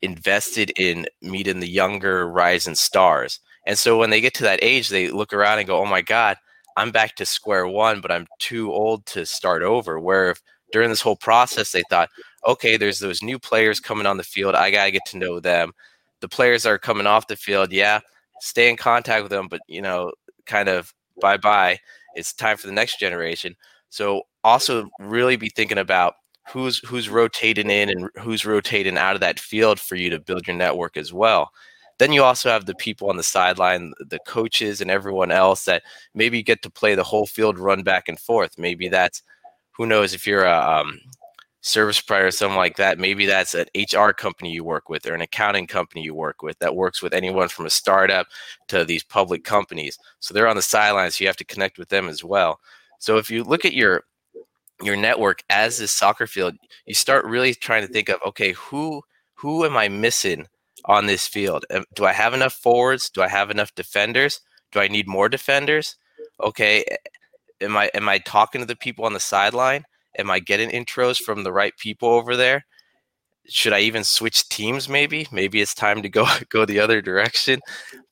invested 0.00 0.70
in 0.78 1.06
meeting 1.22 1.58
the 1.58 1.68
younger 1.68 2.28
rising 2.30 2.76
stars. 2.76 3.40
And 3.66 3.76
so 3.76 3.98
when 3.98 4.10
they 4.10 4.20
get 4.20 4.34
to 4.34 4.44
that 4.44 4.60
age, 4.62 4.90
they 4.90 5.08
look 5.08 5.32
around 5.32 5.58
and 5.58 5.66
go, 5.66 5.78
oh 5.78 5.86
my 5.86 6.02
God, 6.02 6.36
I'm 6.76 6.92
back 6.92 7.16
to 7.16 7.26
square 7.26 7.66
one, 7.66 8.00
but 8.00 8.12
I'm 8.12 8.28
too 8.38 8.72
old 8.72 9.06
to 9.06 9.26
start 9.26 9.64
over. 9.64 9.98
Where 9.98 10.30
if 10.30 10.40
during 10.72 10.90
this 10.90 11.00
whole 11.00 11.16
process, 11.16 11.72
they 11.72 11.82
thought, 11.88 12.08
okay, 12.46 12.76
there's 12.76 12.98
those 12.98 13.22
new 13.22 13.38
players 13.38 13.80
coming 13.80 14.06
on 14.06 14.16
the 14.16 14.24
field. 14.24 14.54
I 14.54 14.70
got 14.70 14.86
to 14.86 14.90
get 14.90 15.06
to 15.06 15.18
know 15.18 15.38
them. 15.38 15.72
The 16.20 16.28
players 16.28 16.66
are 16.66 16.78
coming 16.78 17.06
off 17.06 17.26
the 17.26 17.36
field, 17.36 17.72
yeah, 17.72 18.00
stay 18.40 18.68
in 18.68 18.76
contact 18.76 19.22
with 19.22 19.30
them, 19.30 19.48
but, 19.48 19.60
you 19.68 19.82
know, 19.82 20.12
kind 20.46 20.68
of 20.68 20.92
bye 21.20 21.36
bye. 21.36 21.78
It's 22.14 22.32
time 22.32 22.56
for 22.56 22.66
the 22.66 22.72
next 22.72 22.98
generation. 22.98 23.54
So 23.88 24.22
also 24.44 24.88
really 24.98 25.36
be 25.36 25.50
thinking 25.50 25.78
about 25.78 26.14
who's 26.48 26.78
who's 26.78 27.08
rotating 27.08 27.70
in 27.70 27.88
and 27.88 28.08
who's 28.20 28.44
rotating 28.44 28.98
out 28.98 29.14
of 29.14 29.20
that 29.20 29.38
field 29.38 29.78
for 29.78 29.96
you 29.96 30.10
to 30.10 30.18
build 30.18 30.46
your 30.46 30.56
network 30.56 30.96
as 30.96 31.12
well. 31.12 31.50
Then 31.98 32.12
you 32.12 32.24
also 32.24 32.48
have 32.48 32.66
the 32.66 32.74
people 32.74 33.10
on 33.10 33.16
the 33.16 33.22
sideline, 33.22 33.92
the 34.00 34.18
coaches 34.26 34.80
and 34.80 34.90
everyone 34.90 35.30
else 35.30 35.64
that 35.66 35.82
maybe 36.14 36.42
get 36.42 36.62
to 36.62 36.70
play 36.70 36.94
the 36.94 37.04
whole 37.04 37.26
field 37.26 37.58
run 37.58 37.82
back 37.82 38.08
and 38.08 38.18
forth. 38.18 38.58
Maybe 38.58 38.88
that's 38.88 39.22
who 39.72 39.86
knows 39.86 40.14
if 40.14 40.26
you're 40.26 40.44
a 40.44 40.80
um, 40.80 41.00
service 41.62 42.00
provider 42.00 42.26
or 42.26 42.30
something 42.30 42.56
like 42.56 42.76
that, 42.76 42.98
maybe 42.98 43.24
that's 43.24 43.54
an 43.54 43.66
HR 43.74 44.10
company 44.10 44.50
you 44.50 44.64
work 44.64 44.88
with 44.88 45.06
or 45.06 45.14
an 45.14 45.20
accounting 45.22 45.66
company 45.66 46.02
you 46.02 46.14
work 46.14 46.42
with 46.42 46.58
that 46.58 46.76
works 46.76 47.00
with 47.00 47.14
anyone 47.14 47.48
from 47.48 47.66
a 47.66 47.70
startup 47.70 48.26
to 48.68 48.84
these 48.84 49.04
public 49.04 49.44
companies. 49.44 49.98
So 50.20 50.34
they're 50.34 50.48
on 50.48 50.56
the 50.56 50.62
sidelines. 50.62 51.16
So 51.16 51.22
you 51.22 51.28
have 51.28 51.36
to 51.36 51.44
connect 51.44 51.78
with 51.78 51.88
them 51.88 52.08
as 52.08 52.22
well. 52.22 52.60
So 52.98 53.16
if 53.16 53.30
you 53.30 53.44
look 53.44 53.64
at 53.64 53.74
your 53.74 54.04
your 54.82 54.96
network 54.96 55.44
as 55.48 55.78
this 55.78 55.92
soccer 55.92 56.26
field, 56.26 56.56
you 56.86 56.94
start 56.94 57.24
really 57.24 57.54
trying 57.54 57.86
to 57.86 57.92
think 57.92 58.08
of 58.08 58.20
okay, 58.26 58.52
who 58.52 59.02
who 59.34 59.64
am 59.64 59.76
I 59.76 59.88
missing 59.88 60.46
on 60.86 61.06
this 61.06 61.26
field? 61.26 61.64
Do 61.94 62.04
I 62.04 62.12
have 62.12 62.34
enough 62.34 62.54
forwards? 62.54 63.08
Do 63.10 63.22
I 63.22 63.28
have 63.28 63.50
enough 63.50 63.74
defenders? 63.74 64.40
Do 64.72 64.80
I 64.80 64.88
need 64.88 65.06
more 65.06 65.28
defenders? 65.28 65.96
Okay, 66.42 66.84
am 67.62 67.76
I 67.76 67.90
am 67.94 68.08
I 68.08 68.18
talking 68.18 68.60
to 68.60 68.66
the 68.66 68.76
people 68.76 69.04
on 69.04 69.12
the 69.12 69.20
sideline? 69.20 69.84
Am 70.18 70.30
I 70.30 70.38
getting 70.38 70.70
intros 70.70 71.18
from 71.18 71.42
the 71.42 71.52
right 71.52 71.76
people 71.78 72.08
over 72.08 72.36
there? 72.36 72.64
Should 73.48 73.72
I 73.72 73.80
even 73.80 74.04
switch 74.04 74.48
teams 74.48 74.88
maybe? 74.88 75.26
Maybe 75.32 75.60
it's 75.60 75.74
time 75.74 76.02
to 76.02 76.08
go 76.08 76.26
go 76.48 76.64
the 76.64 76.80
other 76.80 77.00
direction. 77.00 77.60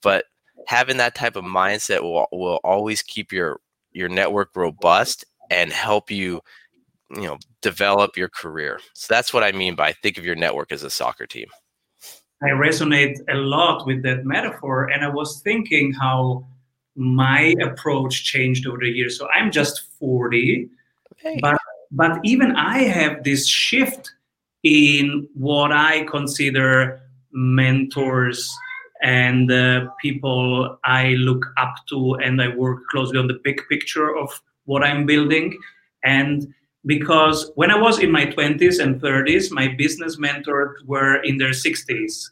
But 0.01 0.25
having 0.67 0.97
that 0.97 1.15
type 1.15 1.35
of 1.35 1.43
mindset 1.43 2.01
will 2.01 2.27
will 2.31 2.59
always 2.63 3.01
keep 3.01 3.31
your 3.31 3.59
your 3.91 4.09
network 4.09 4.55
robust 4.55 5.25
and 5.49 5.71
help 5.71 6.09
you 6.09 6.41
you 7.15 7.23
know 7.23 7.37
develop 7.61 8.17
your 8.17 8.29
career. 8.29 8.79
So 8.93 9.13
that's 9.13 9.33
what 9.33 9.43
I 9.43 9.51
mean 9.51 9.75
by 9.75 9.93
think 9.93 10.17
of 10.17 10.25
your 10.25 10.35
network 10.35 10.71
as 10.71 10.83
a 10.83 10.89
soccer 10.89 11.25
team. 11.25 11.47
I 12.43 12.49
resonate 12.49 13.19
a 13.29 13.35
lot 13.35 13.85
with 13.85 14.01
that 14.03 14.25
metaphor 14.25 14.89
and 14.89 15.05
I 15.05 15.09
was 15.09 15.41
thinking 15.41 15.93
how 15.93 16.47
my 16.95 17.53
approach 17.61 18.23
changed 18.23 18.67
over 18.67 18.79
the 18.79 18.89
years. 18.89 19.17
So 19.17 19.27
I'm 19.33 19.51
just 19.51 19.83
40, 19.99 20.69
okay. 21.13 21.39
but 21.41 21.57
but 21.91 22.19
even 22.23 22.53
I 22.55 22.79
have 22.83 23.23
this 23.23 23.47
shift 23.47 24.13
in 24.63 25.27
what 25.33 25.71
I 25.71 26.03
consider 26.05 27.01
mentors 27.33 28.49
and 29.01 29.51
uh, 29.51 29.87
people 30.01 30.77
I 30.83 31.09
look 31.09 31.45
up 31.57 31.75
to, 31.89 32.15
and 32.15 32.41
I 32.41 32.49
work 32.55 32.87
closely 32.89 33.17
on 33.17 33.27
the 33.27 33.39
big 33.43 33.61
picture 33.67 34.15
of 34.15 34.29
what 34.65 34.83
I'm 34.83 35.05
building. 35.05 35.57
And 36.03 36.53
because 36.85 37.51
when 37.55 37.71
I 37.71 37.79
was 37.79 37.99
in 37.99 38.11
my 38.11 38.25
20s 38.25 38.81
and 38.81 39.01
30s, 39.01 39.51
my 39.51 39.69
business 39.69 40.17
mentors 40.19 40.81
were 40.85 41.15
in 41.23 41.37
their 41.37 41.49
60s. 41.49 42.29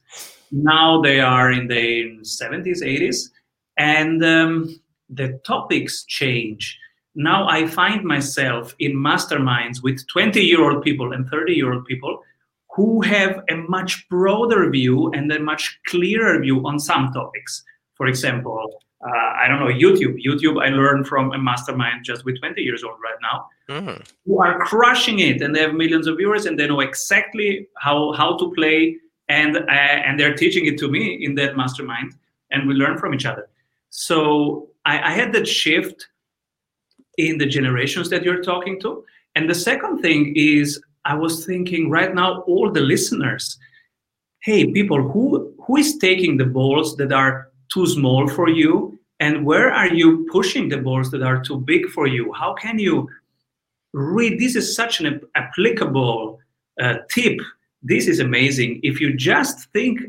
Now 0.52 1.02
they 1.02 1.20
are 1.20 1.52
in 1.52 1.68
their 1.68 2.06
70s, 2.22 2.84
80s 2.84 3.30
and 3.80 4.24
um, 4.24 4.80
the 5.10 5.40
topics 5.46 6.04
change. 6.04 6.78
Now 7.16 7.48
I 7.48 7.66
find 7.66 8.04
myself 8.04 8.76
in 8.78 8.94
masterminds 8.94 9.82
with 9.82 10.06
20 10.08 10.42
year 10.42 10.70
old 10.70 10.84
people 10.84 11.14
and 11.14 11.28
30 11.28 11.54
year 11.54 11.74
old 11.74 11.86
people 11.86 12.22
who 12.76 13.02
have 13.02 13.44
a 13.50 13.56
much 13.56 14.08
broader 14.10 14.70
view 14.70 15.12
and 15.14 15.32
a 15.32 15.40
much 15.40 15.80
clearer 15.88 16.40
view 16.40 16.66
on 16.68 16.78
some 16.78 17.12
topics. 17.14 17.64
For 17.96 18.08
example, 18.08 18.80
uh, 19.04 19.10
I 19.10 19.48
don't 19.48 19.60
know, 19.60 19.74
YouTube. 19.74 20.18
YouTube, 20.24 20.64
I 20.64 20.70
learned 20.70 21.08
from 21.08 21.32
a 21.32 21.38
mastermind 21.38 22.04
just 22.04 22.26
with 22.26 22.40
20 22.40 22.62
years 22.62 22.84
old 22.84 22.98
right 23.02 23.18
now, 23.22 23.48
mm-hmm. 23.70 24.02
who 24.26 24.42
are 24.42 24.60
crushing 24.60 25.20
it 25.20 25.42
and 25.42 25.56
they 25.56 25.62
have 25.62 25.74
millions 25.74 26.06
of 26.06 26.18
viewers 26.18 26.46
and 26.46 26.60
they 26.60 26.68
know 26.68 26.82
exactly 26.82 27.68
how, 27.78 28.12
how 28.14 28.38
to 28.38 28.52
play 28.52 28.98
and, 29.30 29.58
uh, 29.58 29.72
and 29.72 30.20
they're 30.20 30.36
teaching 30.36 30.66
it 30.66 30.78
to 30.78 30.90
me 30.90 31.24
in 31.24 31.36
that 31.36 31.56
mastermind 31.56 32.14
and 32.52 32.68
we 32.68 32.74
learn 32.74 32.98
from 32.98 33.14
each 33.14 33.26
other. 33.26 33.50
So 33.90 34.70
I, 34.86 35.00
I 35.00 35.12
had 35.12 35.34
that 35.34 35.48
shift 35.48 36.08
in 37.18 37.38
the 37.38 37.46
generations 37.46 38.10
that 38.10 38.24
you're 38.24 38.42
talking 38.42 38.80
to. 38.82 39.04
And 39.36 39.50
the 39.50 39.56
second 39.56 40.02
thing 40.02 40.34
is 40.36 40.82
I 41.06 41.16
was 41.16 41.46
thinking 41.46 41.90
right 41.90 42.14
now, 42.14 42.42
all 42.42 42.72
the 42.72 42.82
listeners, 42.82 43.58
hey, 44.42 44.72
people, 44.72 45.02
who 45.02 45.54
who 45.66 45.78
is 45.78 45.98
taking 45.98 46.38
the 46.38 46.46
balls 46.46 46.96
that 46.98 47.12
are 47.12 47.52
too 47.72 47.86
small 47.86 48.28
for 48.28 48.50
you? 48.50 48.98
And 49.20 49.46
where 49.46 49.72
are 49.72 49.94
you 49.94 50.28
pushing 50.32 50.70
the 50.70 50.78
balls 50.78 51.12
that 51.12 51.22
are 51.22 51.42
too 51.42 51.60
big 51.60 51.88
for 51.88 52.08
you? 52.08 52.32
How 52.34 52.54
can 52.54 52.80
you 52.80 53.10
read? 53.94 54.40
This 54.40 54.56
is 54.56 54.76
such 54.76 55.02
an 55.02 55.22
applicable 55.36 56.40
uh, 56.82 57.00
tip 57.10 57.40
this 57.82 58.08
is 58.08 58.20
amazing. 58.20 58.82
If 58.84 59.00
you 59.00 59.14
just 59.16 59.72
think 59.72 60.02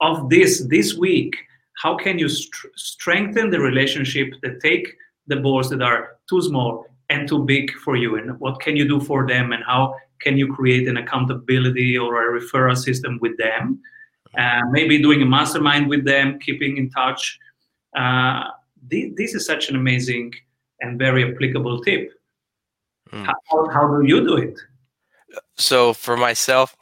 of 0.00 0.30
this 0.30 0.64
this 0.68 0.94
week, 0.94 1.36
how 1.82 1.96
can 1.96 2.18
you 2.18 2.28
st- 2.28 2.72
strengthen 2.76 3.50
the 3.50 3.60
relationship 3.60 4.32
that 4.42 4.60
take 4.60 4.88
the 5.26 5.36
balls 5.36 5.70
that 5.70 5.82
are 5.82 6.16
too 6.28 6.42
small 6.42 6.86
and 7.10 7.28
too 7.28 7.44
big 7.44 7.72
for 7.84 7.96
you, 7.96 8.16
and 8.16 8.38
what 8.40 8.60
can 8.60 8.76
you 8.76 8.86
do 8.86 9.00
for 9.00 9.26
them, 9.26 9.52
and 9.52 9.64
how 9.64 9.94
can 10.20 10.36
you 10.36 10.52
create 10.52 10.88
an 10.88 10.96
accountability 10.96 11.96
or 11.96 12.36
a 12.36 12.40
referral 12.40 12.76
system 12.76 13.18
with 13.20 13.36
them? 13.38 13.80
Uh, 14.38 14.60
maybe 14.70 15.00
doing 15.00 15.22
a 15.22 15.26
mastermind 15.26 15.88
with 15.88 16.04
them, 16.04 16.38
keeping 16.38 16.76
in 16.76 16.90
touch. 16.90 17.38
Uh, 17.96 18.44
this, 18.88 19.10
this, 19.16 19.34
is 19.34 19.46
such 19.46 19.70
an 19.70 19.76
amazing 19.76 20.32
and 20.80 20.98
very 20.98 21.32
applicable 21.32 21.80
tip. 21.80 22.12
Mm. 23.10 23.24
How, 23.24 23.70
how 23.70 23.98
do 23.98 24.06
you 24.06 24.20
do 24.26 24.36
it? 24.36 24.58
So 25.56 25.94
for 25.94 26.16
myself, 26.16 26.76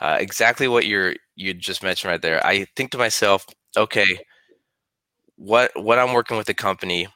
uh, 0.00 0.16
exactly 0.18 0.66
what 0.66 0.86
you're 0.86 1.14
you 1.36 1.54
just 1.54 1.82
mentioned 1.82 2.10
right 2.10 2.22
there. 2.22 2.44
I 2.44 2.66
think 2.76 2.90
to 2.90 2.98
myself, 2.98 3.46
okay, 3.76 4.18
what 5.40 5.72
what 5.74 5.98
I'm 5.98 6.12
working 6.12 6.36
with 6.36 6.46
the 6.46 6.54
company, 6.54 7.08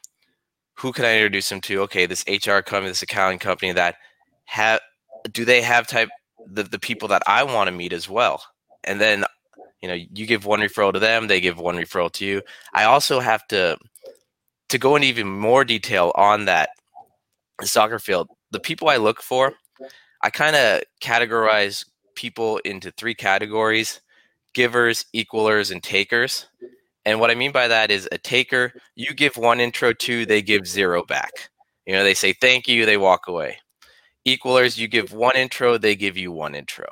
who 0.73 0.91
can 0.91 1.05
I 1.05 1.15
introduce 1.15 1.47
them 1.47 1.61
to? 1.61 1.81
Okay, 1.83 2.07
this 2.07 2.25
HR 2.27 2.59
company, 2.59 2.87
this 2.87 3.03
accounting 3.03 3.39
company 3.39 3.71
that 3.73 3.95
have 4.45 4.79
do 5.31 5.45
they 5.45 5.61
have 5.61 5.87
type 5.87 6.09
the, 6.47 6.63
the 6.63 6.79
people 6.79 7.07
that 7.09 7.21
I 7.27 7.43
want 7.43 7.67
to 7.67 7.71
meet 7.71 7.93
as 7.93 8.09
well? 8.09 8.43
And 8.83 8.99
then 8.99 9.25
you 9.81 9.87
know, 9.87 9.93
you 9.93 10.25
give 10.25 10.45
one 10.45 10.61
referral 10.61 10.91
to 10.93 10.99
them, 10.99 11.27
they 11.27 11.39
give 11.39 11.59
one 11.59 11.75
referral 11.75 12.11
to 12.13 12.25
you. 12.25 12.41
I 12.73 12.85
also 12.85 13.19
have 13.19 13.47
to 13.49 13.77
to 14.69 14.77
go 14.79 14.95
into 14.95 15.07
even 15.07 15.27
more 15.27 15.63
detail 15.63 16.11
on 16.15 16.45
that 16.45 16.69
soccer 17.61 17.99
field. 17.99 18.29
The 18.49 18.59
people 18.59 18.89
I 18.89 18.97
look 18.97 19.21
for, 19.21 19.53
I 20.23 20.31
kind 20.31 20.55
of 20.55 20.81
categorize 20.99 21.85
people 22.15 22.57
into 22.65 22.89
three 22.91 23.13
categories 23.13 24.01
givers, 24.55 25.05
equalers, 25.13 25.69
and 25.69 25.83
takers. 25.83 26.47
And 27.05 27.19
what 27.19 27.29
I 27.31 27.35
mean 27.35 27.51
by 27.51 27.67
that 27.67 27.91
is 27.91 28.09
a 28.11 28.17
taker, 28.17 28.73
you 28.95 29.13
give 29.13 29.37
one 29.37 29.59
intro 29.59 29.93
to, 29.93 30.25
they 30.25 30.41
give 30.41 30.67
zero 30.67 31.03
back. 31.03 31.49
You 31.85 31.93
know, 31.93 32.03
they 32.03 32.15
say 32.15 32.33
thank 32.33 32.67
you, 32.67 32.85
they 32.85 32.97
walk 32.97 33.27
away. 33.27 33.59
Equalers, 34.27 34.77
you 34.77 34.87
give 34.87 35.13
one 35.13 35.35
intro, 35.35 35.77
they 35.77 35.95
give 35.95 36.17
you 36.17 36.31
one 36.31 36.55
intro. 36.55 36.87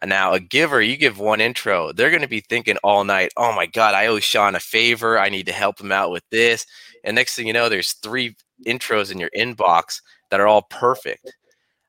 And 0.00 0.08
now 0.08 0.32
a 0.32 0.40
giver, 0.40 0.80
you 0.80 0.96
give 0.96 1.18
one 1.18 1.40
intro, 1.40 1.92
they're 1.92 2.10
going 2.10 2.22
to 2.22 2.28
be 2.28 2.40
thinking 2.40 2.78
all 2.82 3.04
night, 3.04 3.32
oh 3.36 3.52
my 3.52 3.66
God, 3.66 3.94
I 3.94 4.06
owe 4.06 4.20
Sean 4.20 4.54
a 4.54 4.60
favor. 4.60 5.18
I 5.18 5.28
need 5.28 5.46
to 5.46 5.52
help 5.52 5.80
him 5.80 5.92
out 5.92 6.10
with 6.10 6.22
this. 6.30 6.64
And 7.04 7.16
next 7.16 7.34
thing 7.34 7.46
you 7.46 7.52
know, 7.52 7.68
there's 7.68 7.94
three 7.94 8.36
intros 8.66 9.10
in 9.10 9.18
your 9.18 9.30
inbox 9.36 10.00
that 10.30 10.40
are 10.40 10.46
all 10.46 10.62
perfect. 10.62 11.36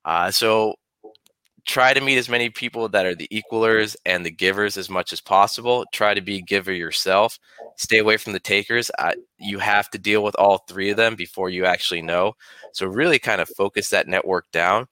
Uh, 0.06 0.32
so 0.32 0.76
try 1.70 1.94
to 1.94 2.02
meet 2.02 2.18
as 2.18 2.28
many 2.28 2.50
people 2.50 2.90
that 2.90 3.06
are 3.06 3.14
the 3.14 3.28
equalers 3.32 3.96
and 4.04 4.26
the 4.26 4.32
givers 4.32 4.76
as 4.76 4.90
much 4.90 5.14
as 5.14 5.22
possible. 5.22 5.86
Try 5.94 6.16
to 6.16 6.22
be 6.22 6.38
a 6.38 6.42
giver 6.42 6.74
yourself. 6.74 7.38
Stay 7.76 8.00
away 8.00 8.18
from 8.18 8.34
the 8.34 8.40
takers. 8.40 8.90
Uh, 8.98 9.14
you 9.38 9.60
have 9.60 9.88
to 9.92 10.00
deal 10.00 10.24
with 10.24 10.34
all 10.40 10.58
three 10.68 10.90
of 10.90 10.98
them 10.98 11.16
before 11.16 11.52
you 11.52 11.66
actually 11.66 12.02
know. 12.02 12.34
So 12.74 12.88
really 12.88 13.20
kind 13.20 13.40
of 13.40 13.48
focus 13.50 13.90
that 13.90 14.08
network 14.08 14.52
down. 14.52 14.88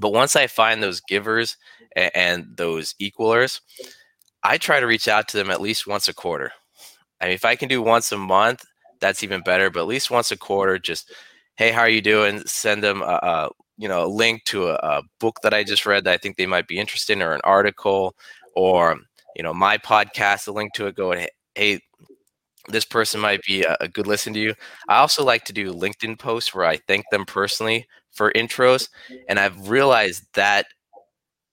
But 0.00 0.12
once 0.12 0.34
I 0.34 0.48
find 0.48 0.82
those 0.82 1.00
givers 1.00 1.56
and, 1.94 2.10
and 2.16 2.56
those 2.56 2.96
equalers, 3.00 3.60
I 4.42 4.58
try 4.58 4.80
to 4.80 4.88
reach 4.88 5.06
out 5.06 5.28
to 5.28 5.36
them 5.36 5.48
at 5.48 5.60
least 5.60 5.86
once 5.86 6.08
a 6.08 6.14
quarter. 6.14 6.50
I 7.20 7.26
mean, 7.26 7.34
if 7.34 7.44
I 7.44 7.54
can 7.54 7.68
do 7.68 7.80
once 7.80 8.10
a 8.10 8.18
month, 8.18 8.64
that's 8.98 9.22
even 9.22 9.42
better. 9.42 9.70
But 9.70 9.82
at 9.82 9.86
least 9.86 10.10
once 10.10 10.32
a 10.32 10.36
quarter, 10.36 10.76
just 10.76 11.12
hey, 11.54 11.70
how 11.70 11.82
are 11.82 11.88
you 11.88 12.02
doing? 12.02 12.40
Send 12.46 12.82
them 12.82 13.00
a, 13.00 13.20
a 13.22 13.50
you 13.76 13.88
know 13.88 14.04
a 14.04 14.08
link 14.08 14.44
to 14.44 14.68
a, 14.68 14.74
a, 14.74 15.02
book 15.20 15.40
that 15.42 15.54
I 15.54 15.64
just 15.64 15.86
read 15.86 16.04
that 16.04 16.14
I 16.14 16.16
think 16.16 16.36
they 16.36 16.46
might 16.46 16.68
be 16.68 16.78
interested 16.78 17.14
in, 17.14 17.22
or 17.22 17.32
an 17.32 17.40
article, 17.44 18.14
or 18.54 18.96
you 19.36 19.42
know 19.42 19.54
my 19.54 19.78
podcast, 19.78 20.48
a 20.48 20.52
link 20.52 20.74
to 20.74 20.86
it. 20.86 20.96
Go 20.96 21.14
hey, 21.54 21.80
this 22.68 22.84
person 22.84 23.20
might 23.20 23.42
be 23.42 23.62
a, 23.62 23.76
a 23.80 23.88
good 23.88 24.06
listen 24.06 24.32
to 24.34 24.40
you. 24.40 24.54
I 24.88 24.98
also 24.98 25.24
like 25.24 25.44
to 25.46 25.52
do 25.52 25.72
LinkedIn 25.72 26.18
posts 26.18 26.54
where 26.54 26.66
I 26.66 26.76
thank 26.88 27.04
them 27.10 27.24
personally 27.24 27.86
for 28.12 28.32
intros, 28.32 28.88
and 29.28 29.38
I've 29.38 29.68
realized 29.68 30.24
that 30.34 30.66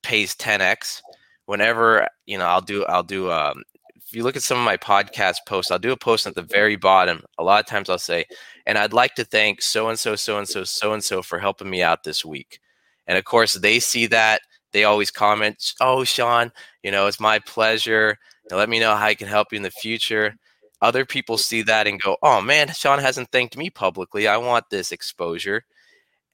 pays 0.04 0.36
10x. 0.36 1.02
Whenever 1.46 2.08
you 2.26 2.38
know, 2.38 2.46
I'll 2.46 2.62
do 2.62 2.86
I'll 2.86 3.04
do 3.04 3.32
um, 3.32 3.64
if 4.12 4.16
you 4.18 4.24
look 4.24 4.36
at 4.36 4.44
some 4.44 4.58
of 4.58 4.66
my 4.66 4.76
podcast 4.76 5.38
posts, 5.48 5.72
I'll 5.72 5.80
do 5.80 5.94
a 5.94 5.98
post 5.98 6.28
at 6.28 6.36
the 6.36 6.42
very 6.42 6.76
bottom. 6.76 7.24
A 7.38 7.44
lot 7.46 7.62
of 7.62 7.66
times 7.66 7.90
I'll 7.90 7.98
say, 7.98 8.26
and 8.66 8.78
I'd 8.78 8.92
like 8.92 9.16
to 9.16 9.24
thank 9.24 9.62
so 9.62 9.88
and 9.88 9.98
so, 9.98 10.18
so 10.18 10.38
and 10.38 10.46
so, 10.46 10.66
so 10.66 10.92
and 10.92 11.02
so 11.02 11.22
for 11.22 11.40
helping 11.40 11.70
me 11.70 11.82
out 11.82 12.04
this 12.04 12.26
week. 12.26 12.60
And 13.08 13.18
of 13.18 13.24
course, 13.24 13.54
they 13.54 13.80
see 13.80 14.08
that. 14.08 14.42
They 14.74 14.84
always 14.84 15.12
comment, 15.12 15.76
Oh, 15.80 16.04
Sean, 16.04 16.52
you 16.84 16.92
know, 16.92 17.08
it's 17.08 17.22
my 17.22 17.40
pleasure. 17.40 18.18
Now, 18.50 18.58
let 18.58 18.68
me 18.68 18.82
know 18.82 18.94
how 18.98 19.06
I 19.06 19.16
can 19.16 19.30
help 19.30 19.54
you 19.54 19.56
in 19.56 19.64
the 19.64 19.72
future. 19.72 20.36
Other 20.82 21.06
people 21.06 21.38
see 21.38 21.62
that 21.62 21.88
and 21.88 22.02
go, 22.02 22.18
Oh, 22.22 22.42
man, 22.42 22.68
Sean 22.74 23.00
hasn't 23.00 23.32
thanked 23.32 23.56
me 23.56 23.70
publicly. 23.70 24.28
I 24.28 24.36
want 24.36 24.66
this 24.70 24.92
exposure. 24.92 25.64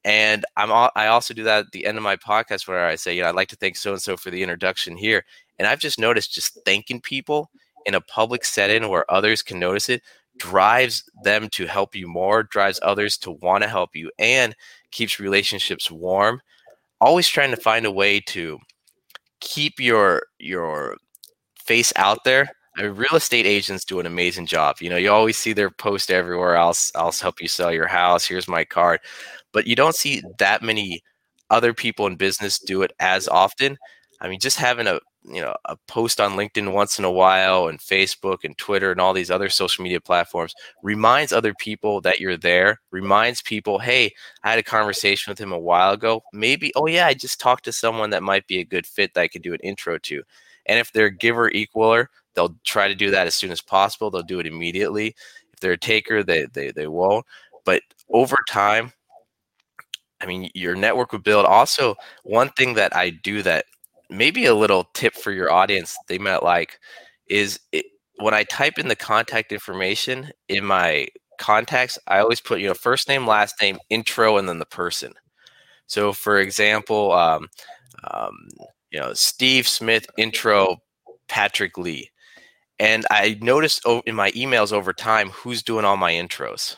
And 0.04 0.44
I'm 0.56 0.72
I 0.96 1.06
also 1.06 1.32
do 1.32 1.44
that 1.44 1.66
at 1.66 1.72
the 1.72 1.86
end 1.86 1.96
of 1.96 2.02
my 2.02 2.16
podcast 2.16 2.66
where 2.66 2.88
I 2.88 2.96
say, 2.96 3.14
you 3.14 3.22
know, 3.22 3.28
I'd 3.28 3.36
like 3.36 3.48
to 3.48 3.56
thank 3.56 3.76
so 3.76 3.92
and 3.92 4.02
so 4.02 4.16
for 4.16 4.32
the 4.32 4.42
introduction 4.42 4.96
here. 4.96 5.24
And 5.60 5.68
I've 5.68 5.80
just 5.80 6.00
noticed 6.00 6.34
just 6.34 6.58
thanking 6.64 7.00
people 7.00 7.50
in 7.86 7.94
a 7.94 8.00
public 8.00 8.44
setting 8.44 8.88
where 8.88 9.10
others 9.10 9.42
can 9.42 9.58
notice 9.58 9.88
it 9.88 10.02
drives 10.38 11.04
them 11.24 11.48
to 11.50 11.66
help 11.66 11.94
you 11.94 12.06
more, 12.08 12.42
drives 12.44 12.80
others 12.82 13.18
to 13.18 13.32
want 13.32 13.62
to 13.62 13.68
help 13.68 13.94
you, 13.94 14.10
and 14.18 14.54
keeps 14.90 15.20
relationships 15.20 15.90
warm. 15.90 16.40
Always 17.00 17.28
trying 17.28 17.50
to 17.50 17.56
find 17.56 17.86
a 17.86 17.92
way 17.92 18.20
to 18.20 18.58
keep 19.40 19.78
your 19.78 20.22
your 20.38 20.96
face 21.64 21.92
out 21.96 22.24
there. 22.24 22.50
I 22.76 22.82
mean, 22.82 22.92
real 22.92 23.14
estate 23.14 23.46
agents 23.46 23.84
do 23.84 24.00
an 24.00 24.06
amazing 24.06 24.46
job. 24.46 24.76
You 24.80 24.90
know, 24.90 24.96
you 24.96 25.10
always 25.10 25.36
see 25.36 25.52
their 25.52 25.70
post 25.70 26.10
everywhere. 26.10 26.56
I'll 26.56 26.76
I'll 26.94 27.12
help 27.12 27.40
you 27.40 27.48
sell 27.48 27.72
your 27.72 27.88
house. 27.88 28.24
Here's 28.26 28.48
my 28.48 28.64
card, 28.64 29.00
but 29.52 29.66
you 29.66 29.76
don't 29.76 29.94
see 29.94 30.22
that 30.38 30.62
many 30.62 31.02
other 31.50 31.72
people 31.74 32.06
in 32.06 32.16
business 32.16 32.58
do 32.58 32.82
it 32.82 32.92
as 33.00 33.28
often. 33.28 33.78
I 34.20 34.28
mean, 34.28 34.40
just 34.40 34.56
having 34.58 34.86
a 34.86 35.00
you 35.24 35.42
know 35.42 35.54
a 35.66 35.76
post 35.88 36.20
on 36.20 36.32
linkedin 36.36 36.72
once 36.72 36.98
in 36.98 37.04
a 37.04 37.10
while 37.10 37.66
and 37.66 37.80
facebook 37.80 38.44
and 38.44 38.56
twitter 38.56 38.92
and 38.92 39.00
all 39.00 39.12
these 39.12 39.32
other 39.32 39.48
social 39.48 39.82
media 39.82 40.00
platforms 40.00 40.54
reminds 40.82 41.32
other 41.32 41.52
people 41.54 42.00
that 42.00 42.20
you're 42.20 42.36
there 42.36 42.80
reminds 42.92 43.42
people 43.42 43.78
hey 43.80 44.12
i 44.44 44.50
had 44.50 44.60
a 44.60 44.62
conversation 44.62 45.30
with 45.30 45.38
him 45.38 45.52
a 45.52 45.58
while 45.58 45.92
ago. 45.92 46.22
Maybe 46.32 46.72
oh 46.76 46.86
yeah 46.86 47.06
i 47.06 47.14
just 47.14 47.40
talked 47.40 47.64
to 47.64 47.72
someone 47.72 48.10
that 48.10 48.22
might 48.22 48.46
be 48.46 48.58
a 48.60 48.64
good 48.64 48.86
fit 48.86 49.12
that 49.14 49.20
i 49.22 49.28
could 49.28 49.42
do 49.42 49.52
an 49.54 49.60
intro 49.62 49.98
to. 49.98 50.22
And 50.66 50.78
if 50.78 50.92
they're 50.92 51.10
giver 51.10 51.50
equaler 51.50 52.06
they'll 52.34 52.56
try 52.64 52.86
to 52.88 52.94
do 52.94 53.10
that 53.10 53.26
as 53.26 53.34
soon 53.34 53.50
as 53.50 53.60
possible. 53.60 54.10
They'll 54.10 54.22
do 54.22 54.38
it 54.38 54.46
immediately. 54.46 55.16
If 55.52 55.60
they're 55.60 55.72
a 55.72 55.78
taker 55.78 56.22
they 56.22 56.46
they, 56.52 56.70
they 56.70 56.86
won't. 56.86 57.26
But 57.64 57.82
over 58.10 58.36
time 58.48 58.92
I 60.20 60.26
mean, 60.26 60.50
your 60.54 60.74
network 60.74 61.12
will 61.12 61.20
build. 61.20 61.46
Also, 61.46 61.94
one 62.24 62.48
thing 62.50 62.74
that 62.74 62.94
I 62.96 63.10
do 63.10 63.42
that 63.42 63.66
maybe 64.10 64.46
a 64.46 64.54
little 64.54 64.84
tip 64.94 65.14
for 65.14 65.32
your 65.32 65.50
audience 65.52 65.96
they 66.08 66.18
might 66.18 66.42
like 66.42 66.78
is 67.28 67.60
it, 67.72 67.86
when 68.16 68.34
I 68.34 68.44
type 68.44 68.78
in 68.78 68.88
the 68.88 68.96
contact 68.96 69.52
information 69.52 70.30
in 70.48 70.64
my 70.64 71.08
contacts, 71.38 71.98
I 72.08 72.18
always 72.18 72.40
put 72.40 72.60
you 72.60 72.68
know 72.68 72.74
first 72.74 73.08
name, 73.08 73.26
last 73.26 73.60
name, 73.62 73.78
intro, 73.90 74.36
and 74.36 74.48
then 74.48 74.58
the 74.58 74.66
person. 74.66 75.14
So, 75.86 76.12
for 76.12 76.38
example, 76.38 77.12
um, 77.12 77.48
um, 78.10 78.48
you 78.90 79.00
know 79.00 79.14
Steve 79.14 79.66
Smith 79.68 80.06
intro, 80.18 80.78
Patrick 81.28 81.78
Lee, 81.78 82.10
and 82.78 83.06
I 83.10 83.38
noticed 83.40 83.86
in 84.06 84.14
my 84.14 84.30
emails 84.32 84.72
over 84.72 84.92
time 84.92 85.30
who's 85.30 85.62
doing 85.62 85.84
all 85.84 85.96
my 85.96 86.12
intros. 86.12 86.76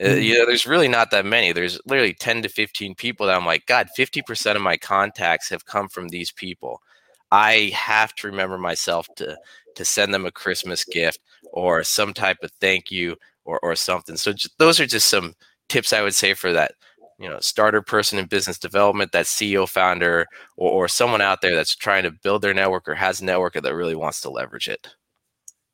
Uh, 0.00 0.04
mm-hmm. 0.04 0.22
you 0.22 0.38
know, 0.38 0.46
there's 0.46 0.66
really 0.66 0.88
not 0.88 1.10
that 1.10 1.26
many. 1.26 1.52
There's 1.52 1.78
literally 1.84 2.14
10 2.14 2.42
to 2.42 2.48
15 2.48 2.94
people 2.94 3.26
that 3.26 3.36
I'm 3.36 3.44
like, 3.44 3.66
God, 3.66 3.88
50% 3.96 4.56
of 4.56 4.62
my 4.62 4.76
contacts 4.76 5.50
have 5.50 5.66
come 5.66 5.88
from 5.88 6.08
these 6.08 6.32
people. 6.32 6.80
I 7.30 7.70
have 7.74 8.14
to 8.16 8.26
remember 8.26 8.58
myself 8.58 9.08
to 9.16 9.36
to 9.76 9.84
send 9.84 10.12
them 10.12 10.26
a 10.26 10.32
Christmas 10.32 10.84
gift 10.84 11.20
or 11.52 11.84
some 11.84 12.12
type 12.12 12.38
of 12.42 12.50
thank 12.60 12.90
you 12.90 13.16
or 13.44 13.60
or 13.60 13.76
something. 13.76 14.16
So 14.16 14.32
just, 14.32 14.58
those 14.58 14.80
are 14.80 14.86
just 14.86 15.08
some 15.08 15.34
tips 15.68 15.92
I 15.92 16.02
would 16.02 16.14
say 16.14 16.34
for 16.34 16.52
that 16.52 16.72
you 17.18 17.28
know 17.28 17.38
starter 17.38 17.82
person 17.82 18.18
in 18.18 18.26
business 18.26 18.58
development, 18.58 19.12
that 19.12 19.26
CEO 19.26 19.68
founder, 19.68 20.26
or, 20.56 20.70
or 20.70 20.88
someone 20.88 21.20
out 21.20 21.40
there 21.40 21.54
that's 21.54 21.76
trying 21.76 22.02
to 22.02 22.10
build 22.10 22.42
their 22.42 22.54
network 22.54 22.88
or 22.88 22.94
has 22.94 23.20
a 23.20 23.24
network 23.24 23.54
that 23.54 23.74
really 23.74 23.94
wants 23.94 24.20
to 24.22 24.30
leverage 24.30 24.68
it. 24.68 24.88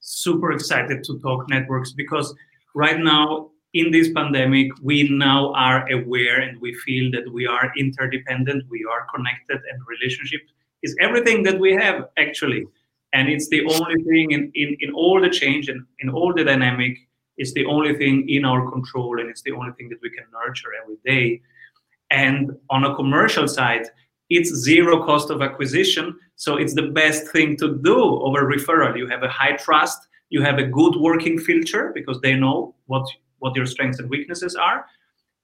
Super 0.01 0.53
excited 0.53 1.03
to 1.05 1.19
talk 1.21 1.49
networks 1.49 1.93
because 1.93 2.35
right 2.75 2.99
now 2.99 3.51
in 3.77 3.91
this 3.91 4.11
pandemic, 4.13 4.73
we 4.83 5.07
now 5.11 5.53
are 5.53 5.87
aware 5.93 6.41
and 6.41 6.59
we 6.63 6.73
feel 6.87 7.11
that 7.11 7.31
we 7.31 7.47
are 7.47 7.71
interdependent, 7.77 8.65
we 8.71 8.87
are 8.91 9.07
connected, 9.15 9.61
and 9.71 9.81
relationship 9.87 10.41
is 10.83 10.97
everything 10.99 11.43
that 11.43 11.59
we 11.59 11.75
have 11.75 12.09
actually. 12.17 12.65
And 13.13 13.29
it's 13.29 13.49
the 13.49 13.65
only 13.67 14.03
thing 14.05 14.31
in, 14.31 14.51
in, 14.55 14.77
in 14.81 14.93
all 14.95 15.21
the 15.21 15.29
change 15.29 15.69
and 15.69 15.85
in 16.01 16.09
all 16.09 16.33
the 16.33 16.43
dynamic, 16.43 16.97
it's 17.37 17.53
the 17.53 17.67
only 17.67 17.95
thing 17.95 18.27
in 18.31 18.47
our 18.47 18.71
control 18.71 19.21
and 19.21 19.29
it's 19.29 19.43
the 19.43 19.53
only 19.53 19.73
thing 19.73 19.91
that 19.91 20.01
we 20.03 20.09
can 20.09 20.25
nurture 20.33 20.71
every 20.83 20.97
day. 21.05 21.43
And 22.11 22.57
on 22.71 22.85
a 22.85 22.95
commercial 22.95 23.47
side, 23.47 23.87
it's 24.31 24.51
zero 24.55 25.05
cost 25.05 25.29
of 25.29 25.43
acquisition. 25.43 26.19
So 26.37 26.57
it's 26.57 26.75
the 26.75 26.89
best 27.01 27.29
thing 27.29 27.59
to 27.59 27.77
do 27.77 27.99
over 27.99 28.51
referral. 28.51 28.97
You 28.97 29.07
have 29.09 29.23
a 29.23 29.29
high 29.29 29.57
trust, 29.57 29.99
you 30.31 30.41
have 30.41 30.59
a 30.59 30.65
good 30.65 30.97
working 30.97 31.39
filter 31.39 31.93
because 31.95 32.19
they 32.23 32.35
know 32.35 32.75
what 32.87 33.07
what 33.47 33.55
your 33.55 33.67
strengths 33.67 34.01
and 34.01 34.11
weaknesses 34.11 34.57
are. 34.57 34.85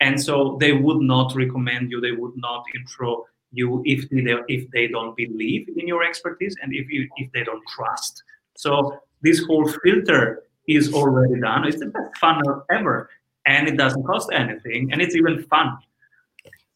And 0.01 0.21
so 0.21 0.57
they 0.61 0.73
would 0.73 1.01
not 1.01 1.35
recommend 1.37 1.91
you, 1.93 2.01
they 2.01 2.11
would 2.11 2.37
not 2.37 2.65
intro 2.75 3.25
you 3.53 3.83
if 3.85 4.09
they 4.11 4.35
if 4.49 4.69
they 4.71 4.89
don't 4.89 5.15
believe 5.17 5.69
in 5.77 5.87
your 5.87 6.03
expertise 6.03 6.57
and 6.61 6.75
if 6.75 6.91
you 6.91 7.09
if 7.17 7.31
they 7.33 7.45
don't 7.45 7.63
trust. 7.77 8.23
So 8.57 8.99
this 9.21 9.39
whole 9.47 9.69
filter 9.85 10.43
is 10.67 10.93
already 10.93 11.39
done. 11.41 11.67
It's 11.69 11.79
the 11.79 11.87
best 11.87 12.17
funnel 12.19 12.65
ever, 12.71 13.11
and 13.47 13.69
it 13.69 13.77
doesn't 13.77 14.05
cost 14.05 14.31
anything, 14.33 14.91
and 14.91 15.01
it's 15.01 15.15
even 15.15 15.45
fun. 15.45 15.79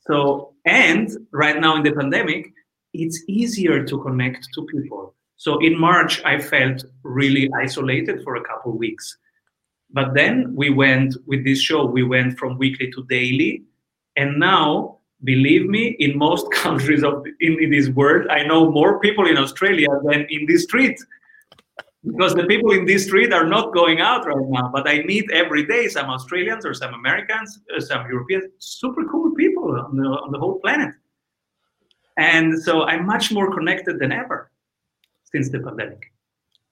So, 0.07 0.53
and 0.65 1.11
right 1.33 1.59
now 1.59 1.77
in 1.77 1.83
the 1.83 1.93
pandemic, 1.93 2.53
it's 2.93 3.19
easier 3.27 3.85
to 3.85 3.95
connect 4.03 4.49
to 4.55 4.67
people. 4.67 5.15
So 5.37 5.59
in 5.59 5.79
March, 5.79 6.23
I 6.25 6.39
felt 6.39 6.85
really 7.03 7.51
isolated 7.65 8.23
for 8.23 8.37
a 8.37 8.45
couple 8.45 8.73
weeks. 8.73 9.19
But 9.97 10.13
then 10.13 10.55
we 10.55 10.69
went 10.69 11.17
with 11.27 11.43
this 11.43 11.59
show, 11.59 11.87
we 11.87 12.03
went 12.03 12.39
from 12.39 12.59
weekly 12.59 12.91
to 12.93 13.03
daily. 13.05 13.65
And 14.19 14.39
now, 14.39 14.99
believe 15.25 15.65
me, 15.77 15.97
in 15.99 16.19
most 16.19 16.53
countries 16.65 17.03
of 17.03 17.25
in, 17.41 17.53
in 17.65 17.71
this 17.71 17.89
world, 17.89 18.29
I 18.29 18.43
know 18.43 18.71
more 18.71 19.01
people 19.01 19.27
in 19.27 19.39
Australia 19.39 19.89
than 20.05 20.27
in 20.29 20.45
this 20.45 20.65
street 20.65 20.99
because 22.05 22.35
the 22.35 22.45
people 22.45 22.73
in 22.73 22.85
this 22.85 23.07
street 23.07 23.33
are 23.33 23.47
not 23.47 23.73
going 23.73 24.03
out 24.03 24.27
right 24.27 24.49
now. 24.59 24.69
But 24.71 24.87
I 24.87 25.03
meet 25.05 25.31
every 25.33 25.65
day 25.65 25.89
some 25.89 26.11
Australians 26.11 26.67
or 26.67 26.75
some 26.75 26.93
Americans, 26.93 27.59
uh, 27.75 27.81
some 27.81 28.07
Europeans, 28.07 28.45
super 28.59 29.03
cool 29.07 29.35
people 29.35 29.81
on 29.81 29.97
the, 29.97 30.09
on 30.25 30.31
the 30.31 30.39
whole 30.39 30.61
planet. 30.61 30.95
And 32.19 32.63
so 32.63 32.83
I'm 32.83 33.07
much 33.07 33.33
more 33.33 33.49
connected 33.57 33.99
than 33.99 34.13
ever 34.13 34.51
since 35.33 35.49
the 35.49 35.61
pandemic. 35.61 36.13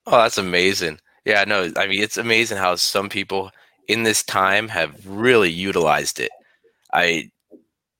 Oh, 0.06 0.18
that's 0.18 0.36
amazing. 0.36 0.98
Yeah, 1.24 1.44
no, 1.44 1.72
I 1.76 1.86
mean, 1.86 2.02
it's 2.02 2.18
amazing 2.18 2.58
how 2.58 2.74
some 2.76 3.08
people 3.08 3.50
in 3.88 4.02
this 4.02 4.22
time 4.22 4.68
have 4.68 4.94
really 5.06 5.50
utilized 5.50 6.20
it. 6.20 6.30
I 6.92 7.30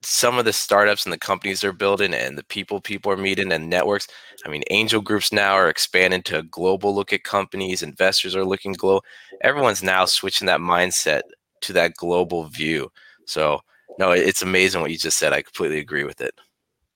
some 0.03 0.39
of 0.39 0.45
the 0.45 0.53
startups 0.53 1.07
and 1.07 1.13
the 1.13 1.19
companies 1.19 1.63
they're 1.63 1.73
building 1.73 2.13
and 2.13 2.37
the 2.37 2.45
people 2.45 2.81
people 2.81 3.11
are 3.11 3.17
meeting 3.17 3.51
and 3.53 3.71
networks. 3.71 4.07
I 4.45 4.51
mean, 4.51 4.63
angel 4.71 5.01
groups 5.01 5.33
now 5.33 5.55
are 5.55 5.71
expanding 5.71 6.23
to 6.25 6.39
a 6.39 6.43
global 6.43 6.95
look 6.95 7.13
at 7.13 7.25
companies. 7.25 7.83
Investors 7.83 8.37
are 8.37 8.45
looking 8.45 8.75
global. 8.75 9.05
Everyone's 9.41 9.83
now 9.83 10.05
switching 10.05 10.47
that 10.47 10.61
mindset 10.61 11.23
to 11.63 11.73
that 11.73 11.95
global 11.95 12.45
view. 12.45 12.93
So, 13.27 13.61
no, 13.99 14.13
it's 14.13 14.43
amazing 14.43 14.83
what 14.83 14.91
you 14.91 14.99
just 14.99 15.19
said. 15.19 15.33
I 15.33 15.41
completely 15.41 15.79
agree 15.79 16.05
with 16.05 16.21
it. 16.21 16.35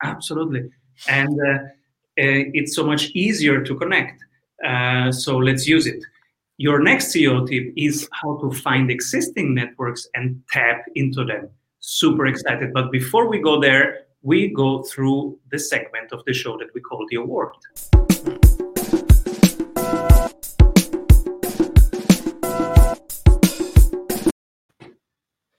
Absolutely, 0.03 0.71
and 1.09 1.41
uh, 1.41 1.55
uh, 1.55 2.45
it's 2.53 2.75
so 2.75 2.85
much 2.85 3.07
easier 3.15 3.65
to 3.65 3.75
connect. 3.77 4.23
Uh, 4.65 5.11
so 5.11 5.39
let's 5.39 5.67
use 5.67 5.87
it. 5.87 6.03
Your 6.61 6.83
next 6.83 7.15
CEO 7.15 7.49
tip 7.49 7.73
is 7.77 8.09
how 8.11 8.37
to 8.39 8.51
find 8.51 8.91
existing 8.91 9.55
networks 9.55 10.09
and 10.17 10.43
tap 10.51 10.83
into 10.97 11.25
them 11.25 11.51
super 11.79 12.27
excited. 12.27 12.73
But 12.75 12.91
before 12.91 13.29
we 13.29 13.41
go 13.41 13.61
there, 13.61 14.07
we 14.23 14.49
go 14.49 14.83
through 14.83 15.39
the 15.53 15.59
segment 15.61 16.11
of 16.11 16.25
the 16.27 16.35
show 16.35 16.59
that 16.59 16.67
we 16.75 16.81
call 16.81 17.07
the 17.11 17.19
award. 17.19 17.53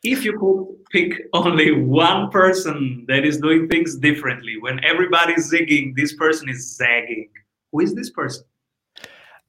If 0.03 0.25
you 0.25 0.37
could 0.37 0.85
pick 0.91 1.29
only 1.31 1.71
one 1.81 2.29
person 2.29 3.05
that 3.07 3.23
is 3.23 3.37
doing 3.37 3.69
things 3.69 3.95
differently, 3.95 4.57
when 4.59 4.83
everybody's 4.83 5.49
zigging, 5.49 5.95
this 5.95 6.13
person 6.15 6.49
is 6.49 6.75
zagging. 6.75 7.29
Who 7.71 7.79
is 7.79 7.95
this 7.95 8.09
person? 8.09 8.43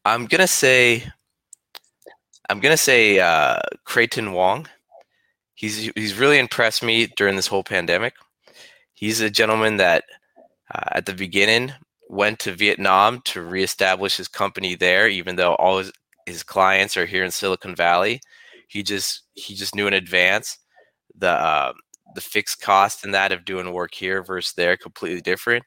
I'm 0.05 0.27
gonna 0.27 0.47
say, 0.47 1.11
I'm 2.51 2.61
gonna 2.61 2.77
say 2.77 3.21
uh, 3.21 3.61
Creighton 3.85 4.33
Wong 4.33 4.67
he's 5.61 5.91
he's 5.95 6.19
really 6.19 6.39
impressed 6.39 6.83
me 6.83 7.07
during 7.17 7.37
this 7.37 7.47
whole 7.47 7.63
pandemic. 7.63 8.15
He's 8.95 9.21
a 9.21 9.29
gentleman 9.29 9.77
that 9.77 10.05
uh, 10.75 10.89
at 10.93 11.05
the 11.05 11.13
beginning 11.13 11.73
went 12.09 12.39
to 12.41 12.53
Vietnam 12.53 13.21
to 13.27 13.43
reestablish 13.43 14.17
his 14.17 14.27
company 14.27 14.75
there, 14.75 15.07
even 15.09 15.37
though 15.37 15.55
all 15.57 15.79
his, 15.79 15.93
his 16.27 16.43
clients 16.43 16.97
are 16.97 17.07
here 17.07 17.25
in 17.25 17.31
Silicon 17.31 17.77
Valley. 17.77 18.21
He 18.69 18.83
just 18.83 19.25
he 19.35 19.55
just 19.55 19.75
knew 19.75 19.87
in 19.87 19.95
advance 19.95 20.59
the 21.19 21.31
uh, 21.31 21.73
the 22.15 22.23
fixed 22.23 22.63
cost 22.63 23.05
in 23.05 23.11
that 23.11 23.31
of 23.33 23.45
doing 23.45 23.73
work 23.73 23.95
here 23.95 24.23
versus 24.23 24.55
there 24.55 24.79
completely 24.79 25.21
different. 25.21 25.65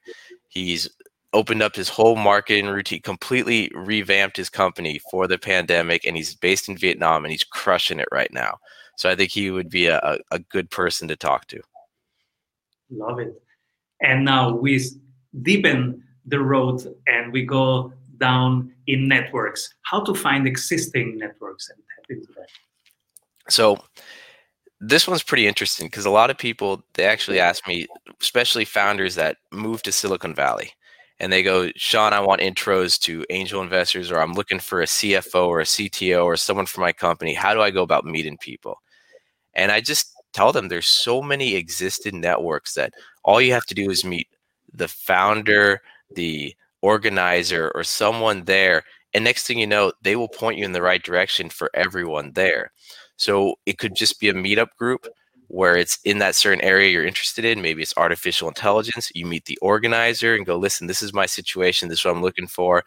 He's 0.48 0.88
opened 1.34 1.62
up 1.62 1.76
his 1.76 1.88
whole 1.88 2.16
marketing 2.16 2.68
routine, 2.68 3.02
completely 3.02 3.70
revamped 3.74 4.36
his 4.36 4.48
company 4.48 5.00
for 5.10 5.26
the 5.26 5.36
pandemic, 5.36 6.04
and 6.04 6.16
he's 6.16 6.34
based 6.34 6.68
in 6.68 6.78
Vietnam 6.78 7.24
and 7.24 7.32
he's 7.32 7.44
crushing 7.44 7.98
it 7.98 8.08
right 8.10 8.32
now. 8.32 8.56
So 8.96 9.10
I 9.10 9.16
think 9.16 9.32
he 9.32 9.50
would 9.50 9.68
be 9.68 9.88
a, 9.88 10.18
a 10.30 10.38
good 10.38 10.70
person 10.70 11.08
to 11.08 11.16
talk 11.16 11.46
to. 11.48 11.60
Love 12.90 13.18
it. 13.18 13.34
And 14.00 14.24
now 14.24 14.54
we 14.54 14.80
deepen 15.42 16.02
the 16.26 16.38
road 16.38 16.86
and 17.06 17.32
we 17.32 17.44
go 17.44 17.92
down 18.18 18.72
in 18.86 19.08
networks. 19.08 19.74
How 19.82 20.00
to 20.04 20.14
find 20.14 20.46
existing 20.46 21.18
networks 21.18 21.68
and 21.68 21.78
tap 21.78 22.04
into 22.08 22.32
that. 22.36 22.48
So 23.48 23.78
this 24.80 25.08
one's 25.08 25.24
pretty 25.24 25.46
interesting 25.46 25.86
because 25.86 26.06
a 26.06 26.10
lot 26.10 26.30
of 26.30 26.38
people 26.38 26.84
they 26.94 27.04
actually 27.04 27.40
ask 27.40 27.66
me, 27.66 27.86
especially 28.20 28.64
founders 28.64 29.16
that 29.16 29.38
move 29.50 29.82
to 29.82 29.92
Silicon 29.92 30.34
Valley 30.34 30.70
and 31.20 31.32
they 31.32 31.42
go, 31.42 31.70
Sean, 31.76 32.12
I 32.12 32.20
want 32.20 32.40
intros 32.40 32.98
to 33.02 33.24
angel 33.30 33.62
investors, 33.62 34.10
or 34.10 34.18
I'm 34.18 34.34
looking 34.34 34.58
for 34.58 34.82
a 34.82 34.86
CFO 34.86 35.46
or 35.46 35.60
a 35.60 35.64
CTO 35.64 36.24
or 36.24 36.36
someone 36.36 36.66
for 36.66 36.80
my 36.80 36.92
company. 36.92 37.34
How 37.34 37.54
do 37.54 37.60
I 37.60 37.70
go 37.70 37.82
about 37.82 38.04
meeting 38.04 38.36
people? 38.38 38.80
And 39.54 39.70
I 39.70 39.80
just 39.80 40.12
tell 40.32 40.52
them 40.52 40.68
there's 40.68 40.88
so 40.88 41.22
many 41.22 41.54
existing 41.54 42.20
networks 42.20 42.74
that 42.74 42.92
all 43.22 43.40
you 43.40 43.52
have 43.52 43.66
to 43.66 43.74
do 43.74 43.90
is 43.90 44.04
meet 44.04 44.28
the 44.72 44.88
founder, 44.88 45.80
the 46.14 46.54
organizer, 46.82 47.70
or 47.74 47.84
someone 47.84 48.44
there. 48.44 48.82
And 49.14 49.22
next 49.22 49.46
thing 49.46 49.58
you 49.58 49.66
know, 49.66 49.92
they 50.02 50.16
will 50.16 50.28
point 50.28 50.58
you 50.58 50.64
in 50.64 50.72
the 50.72 50.82
right 50.82 51.02
direction 51.02 51.48
for 51.48 51.70
everyone 51.74 52.32
there. 52.32 52.72
So 53.16 53.54
it 53.64 53.78
could 53.78 53.94
just 53.94 54.18
be 54.18 54.28
a 54.28 54.34
meetup 54.34 54.74
group 54.76 55.06
where 55.54 55.76
it's 55.76 56.00
in 56.04 56.18
that 56.18 56.34
certain 56.34 56.60
area 56.64 56.90
you're 56.90 57.06
interested 57.06 57.44
in. 57.44 57.62
Maybe 57.62 57.80
it's 57.80 57.96
artificial 57.96 58.48
intelligence. 58.48 59.12
You 59.14 59.24
meet 59.24 59.44
the 59.44 59.58
organizer 59.62 60.34
and 60.34 60.44
go, 60.44 60.56
listen, 60.56 60.88
this 60.88 61.00
is 61.00 61.14
my 61.14 61.26
situation. 61.26 61.88
This 61.88 62.00
is 62.00 62.04
what 62.04 62.16
I'm 62.16 62.22
looking 62.22 62.48
for. 62.48 62.82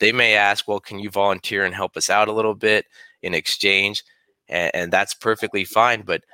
They 0.00 0.10
may 0.10 0.34
ask, 0.34 0.66
well, 0.66 0.80
can 0.80 0.98
you 0.98 1.10
volunteer 1.10 1.64
and 1.64 1.72
help 1.72 1.96
us 1.96 2.10
out 2.10 2.26
a 2.26 2.32
little 2.32 2.56
bit 2.56 2.86
in 3.22 3.34
exchange? 3.34 4.02
And, 4.48 4.70
and 4.74 4.92
that's 4.92 5.14
perfectly 5.14 5.64
fine. 5.64 6.02
But 6.02 6.24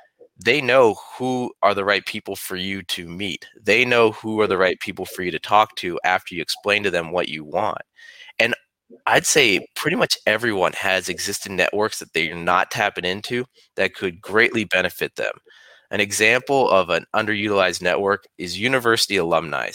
they 0.43 0.63
know 0.63 0.97
who 1.19 1.53
are 1.63 1.75
the 1.75 1.85
right 1.85 2.05
people 2.07 2.35
for 2.35 2.57
you 2.57 2.83
to 2.85 3.07
meet. 3.07 3.47
They 3.63 3.85
know 3.85 4.13
who 4.13 4.41
are 4.41 4.47
the 4.47 4.59
right 4.59 4.81
people 4.81 5.05
for 5.05 5.23
you 5.23 5.31
to 5.33 5.39
talk 5.39 5.77
to 5.77 6.01
after 6.03 6.35
you 6.35 6.41
explain 6.41 6.83
to 6.85 6.91
them 6.91 7.13
what 7.13 7.29
you 7.29 7.45
want. 7.45 7.83
And 8.39 8.55
I'd 9.07 9.27
say 9.27 9.67
pretty 9.77 9.97
much 9.97 10.17
everyone 10.27 10.73
has 10.73 11.11
existing 11.11 11.57
networks 11.57 11.99
that 11.99 12.15
they're 12.15 12.35
not 12.35 12.71
tapping 12.71 13.05
into 13.05 13.45
that 13.77 13.95
could 13.95 14.23
greatly 14.23 14.65
benefit 14.65 15.17
them. 15.17 15.33
An 15.95 16.01
example 16.01 16.69
of 16.71 16.91
an 16.91 17.07
underutilized 17.15 17.81
network 17.81 18.25
is 18.37 18.59
university 18.59 19.17
alumni. 19.17 19.71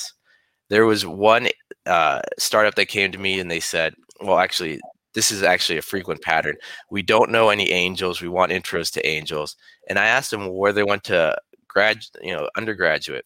There 0.70 0.86
was 0.86 1.06
one 1.06 1.48
uh, 1.86 2.20
startup 2.38 2.76
that 2.76 2.90
came 2.90 3.14
to 3.14 3.18
me 3.18 3.40
and 3.40 3.50
they 3.50 3.62
said, 3.62 3.94
well, 4.20 4.38
actually, 4.38 4.82
this 5.14 5.32
is 5.32 5.44
actually 5.44 5.78
a 5.78 5.82
frequent 5.82 6.22
pattern. 6.22 6.58
We 6.92 7.04
don't 7.04 7.32
know 7.32 7.48
any 7.48 7.72
angels. 7.72 8.22
We 8.22 8.28
want 8.28 8.52
intros 8.52 8.92
to 8.96 9.08
angels. 9.08 9.56
And 9.88 9.98
I 9.98 10.08
asked 10.08 10.32
them 10.32 10.54
where 10.54 10.74
they 10.74 10.84
went 10.84 11.06
to 11.06 11.38
grad, 11.70 12.00
you 12.22 12.36
know, 12.36 12.50
undergraduate. 12.58 13.24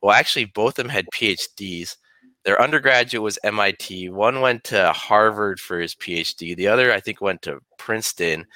Well, 0.00 0.14
actually, 0.14 0.44
both 0.44 0.78
of 0.78 0.84
them 0.84 0.88
had 0.88 1.08
PhDs. 1.12 1.96
Their 2.44 2.62
undergraduate 2.62 3.24
was 3.24 3.40
MIT. 3.42 4.10
One 4.10 4.40
went 4.40 4.62
to 4.64 4.92
Harvard 4.92 5.58
for 5.58 5.80
his 5.80 5.96
PhD. 5.96 6.54
The 6.54 6.68
other, 6.68 6.92
I 6.92 7.00
think, 7.00 7.20
went 7.20 7.42
to 7.42 7.58
Princeton. 7.76 8.46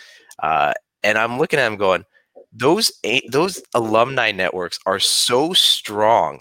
Uh, 0.40 0.74
and 1.03 1.18
I'm 1.18 1.38
looking 1.38 1.59
at 1.59 1.68
them 1.68 1.76
going, 1.76 2.05
those 2.52 2.92
those 3.30 3.62
alumni 3.74 4.32
networks 4.32 4.78
are 4.86 4.98
so 4.98 5.52
strong. 5.52 6.40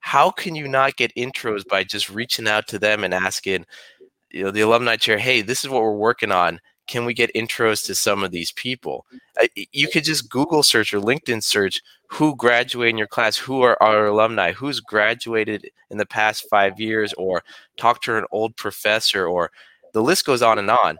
How 0.00 0.30
can 0.30 0.54
you 0.54 0.68
not 0.68 0.96
get 0.96 1.14
intros 1.16 1.66
by 1.66 1.84
just 1.84 2.10
reaching 2.10 2.48
out 2.48 2.66
to 2.68 2.78
them 2.78 3.04
and 3.04 3.12
asking, 3.14 3.66
you 4.30 4.44
know, 4.44 4.50
the 4.50 4.62
alumni 4.62 4.96
chair, 4.96 5.18
"Hey, 5.18 5.42
this 5.42 5.64
is 5.64 5.70
what 5.70 5.82
we're 5.82 5.92
working 5.96 6.32
on. 6.32 6.60
Can 6.88 7.04
we 7.04 7.14
get 7.14 7.34
intros 7.34 7.84
to 7.86 7.94
some 7.94 8.24
of 8.24 8.30
these 8.32 8.52
people?" 8.52 9.06
You 9.72 9.88
could 9.88 10.04
just 10.04 10.30
Google 10.30 10.62
search 10.62 10.94
or 10.94 11.00
LinkedIn 11.00 11.42
search 11.42 11.80
who 12.08 12.36
graduated 12.36 12.92
in 12.94 12.98
your 12.98 13.06
class, 13.08 13.36
who 13.36 13.62
are 13.62 13.80
our 13.82 14.06
alumni, 14.06 14.52
who's 14.52 14.80
graduated 14.80 15.70
in 15.90 15.98
the 15.98 16.06
past 16.06 16.46
five 16.50 16.80
years, 16.80 17.12
or 17.14 17.42
talk 17.76 18.02
to 18.02 18.16
an 18.16 18.24
old 18.32 18.56
professor, 18.56 19.26
or 19.26 19.50
the 19.94 20.02
list 20.02 20.24
goes 20.26 20.42
on 20.42 20.58
and 20.58 20.70
on 20.70 20.98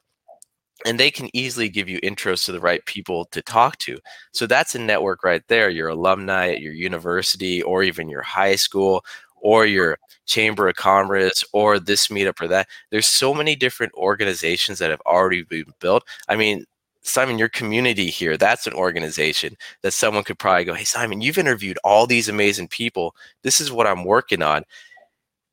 and 0.87 0.99
they 0.99 1.11
can 1.11 1.35
easily 1.35 1.69
give 1.69 1.89
you 1.89 2.01
intros 2.01 2.45
to 2.45 2.53
the 2.53 2.61
right 2.61 2.85
people 2.87 3.27
to 3.27 3.43
talk 3.43 3.77
to. 3.79 3.99
So 4.33 4.47
that's 4.47 4.75
a 4.75 4.79
network 4.79 5.25
right 5.25 5.43
there. 5.49 5.71
Your 5.71 5.89
alumni 5.89 6.51
at 6.51 6.61
your 6.61 6.73
university 6.73 7.63
or 7.63 7.83
even 7.83 8.09
your 8.09 8.23
high 8.23 8.57
school 8.57 9.05
or 9.37 9.67
your 9.67 9.99
chamber 10.27 10.69
of 10.69 10.77
commerce 10.77 11.45
or 11.53 11.79
this 11.79 12.09
meetup 12.09 12.41
or 12.41 12.49
that. 12.49 12.69
There's 12.91 13.07
so 13.07 13.35
many 13.35 13.57
different 13.57 13.93
organizations 13.95 14.79
that 14.79 14.91
have 14.91 15.01
already 15.07 15.43
been 15.43 15.65
built. 15.81 16.05
I 16.29 16.37
mean, 16.37 16.65
Simon, 17.03 17.39
your 17.39 17.49
community 17.49 18.11
here, 18.11 18.37
that's 18.37 18.67
an 18.67 18.75
organization 18.75 19.57
that 19.83 19.93
someone 19.93 20.23
could 20.23 20.39
probably 20.39 20.65
go, 20.65 20.75
Hey, 20.75 20.85
Simon, 20.85 21.21
you've 21.21 21.39
interviewed 21.39 21.79
all 21.83 22.07
these 22.07 22.29
amazing 22.29 22.69
people. 22.69 23.15
This 23.43 23.61
is 23.61 23.73
what 23.73 23.87
I'm 23.87 24.05
working 24.05 24.43
on. 24.43 24.65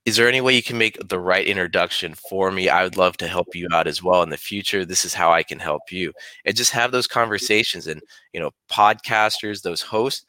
Is 0.08 0.16
there 0.16 0.30
any 0.30 0.40
way 0.40 0.56
you 0.56 0.64
can 0.64 0.78
make 0.78 0.98
the 1.10 1.20
right 1.20 1.46
introduction 1.46 2.14
for 2.14 2.50
me? 2.50 2.70
I 2.70 2.86
would 2.86 2.96
love 2.96 3.18
to 3.18 3.28
help 3.28 3.54
you 3.54 3.68
out 3.74 3.88
as 3.88 4.02
well 4.02 4.24
in 4.24 4.30
the 4.30 4.38
future. 4.38 4.86
This 4.86 5.04
is 5.04 5.14
how 5.14 5.34
I 5.34 5.44
can 5.44 5.60
help 5.60 5.92
you. 5.92 6.14
And 6.46 6.56
just 6.56 6.72
have 6.72 6.94
those 6.94 7.08
conversations. 7.08 7.88
And, 7.88 8.02
you 8.32 8.40
know, 8.40 8.52
podcasters, 8.72 9.64
those 9.64 9.82
hosts, 9.82 10.26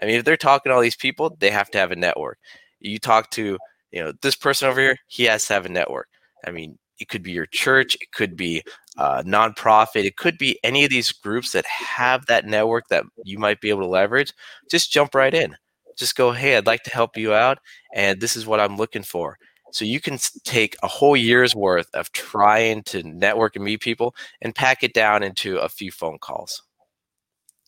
I 0.00 0.06
mean, 0.06 0.14
if 0.14 0.24
they're 0.24 0.38
talking 0.38 0.70
to 0.70 0.74
all 0.74 0.80
these 0.80 0.96
people, 0.96 1.36
they 1.40 1.50
have 1.50 1.70
to 1.72 1.78
have 1.78 1.92
a 1.92 1.96
network. 1.96 2.38
You 2.80 2.98
talk 2.98 3.28
to, 3.32 3.58
you 3.92 4.02
know, 4.02 4.14
this 4.22 4.34
person 4.34 4.66
over 4.66 4.80
here, 4.80 4.96
he 5.08 5.24
has 5.24 5.46
to 5.48 5.52
have 5.52 5.66
a 5.66 5.68
network. 5.68 6.08
I 6.46 6.50
mean, 6.50 6.78
it 6.98 7.10
could 7.10 7.22
be 7.22 7.32
your 7.32 7.44
church, 7.44 7.96
it 8.00 8.10
could 8.12 8.34
be 8.34 8.62
a 8.96 9.22
nonprofit, 9.24 10.06
it 10.06 10.16
could 10.16 10.38
be 10.38 10.58
any 10.64 10.84
of 10.84 10.90
these 10.90 11.12
groups 11.12 11.52
that 11.52 11.66
have 11.66 12.24
that 12.26 12.46
network 12.46 12.88
that 12.88 13.04
you 13.24 13.38
might 13.38 13.60
be 13.60 13.68
able 13.68 13.82
to 13.82 13.88
leverage. 13.88 14.32
Just 14.70 14.90
jump 14.90 15.14
right 15.14 15.34
in. 15.34 15.54
Just 15.98 16.16
go, 16.16 16.32
hey, 16.32 16.56
I'd 16.56 16.66
like 16.66 16.82
to 16.84 16.90
help 16.90 17.16
you 17.16 17.34
out, 17.34 17.58
and 17.94 18.20
this 18.20 18.36
is 18.36 18.46
what 18.46 18.60
I'm 18.60 18.76
looking 18.76 19.02
for. 19.02 19.38
So 19.72 19.84
you 19.84 20.00
can 20.00 20.18
take 20.44 20.76
a 20.82 20.88
whole 20.88 21.16
year's 21.16 21.54
worth 21.54 21.88
of 21.92 22.10
trying 22.12 22.82
to 22.84 23.02
network 23.02 23.56
and 23.56 23.64
meet 23.64 23.80
people 23.80 24.14
and 24.40 24.54
pack 24.54 24.82
it 24.82 24.94
down 24.94 25.22
into 25.22 25.58
a 25.58 25.68
few 25.68 25.90
phone 25.90 26.18
calls. 26.18 26.62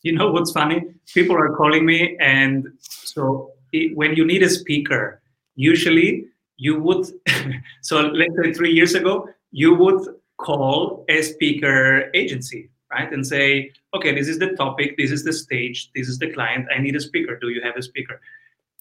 You 0.02 0.12
know 0.12 0.30
what's 0.30 0.52
funny? 0.52 0.82
People 1.12 1.36
are 1.36 1.54
calling 1.56 1.84
me, 1.84 2.16
and 2.20 2.68
so 2.80 3.52
it, 3.72 3.94
when 3.96 4.16
you 4.16 4.24
need 4.24 4.42
a 4.42 4.48
speaker, 4.48 5.20
usually 5.56 6.24
you 6.60 6.80
would 6.80 7.06
so 7.80 8.00
let's 8.00 8.34
say 8.42 8.52
three 8.52 8.70
years 8.70 8.94
ago 8.94 9.28
you 9.50 9.74
would 9.74 10.06
call 10.36 11.04
a 11.08 11.22
speaker 11.22 12.10
agency 12.14 12.69
right 12.90 13.12
and 13.12 13.26
say 13.26 13.70
okay 13.94 14.14
this 14.14 14.28
is 14.28 14.38
the 14.38 14.50
topic 14.56 14.96
this 14.96 15.10
is 15.10 15.24
the 15.24 15.32
stage 15.32 15.90
this 15.94 16.08
is 16.08 16.18
the 16.18 16.30
client 16.32 16.66
i 16.74 16.78
need 16.78 16.96
a 16.96 17.00
speaker 17.00 17.38
do 17.38 17.48
you 17.48 17.62
have 17.62 17.76
a 17.76 17.82
speaker? 17.82 18.20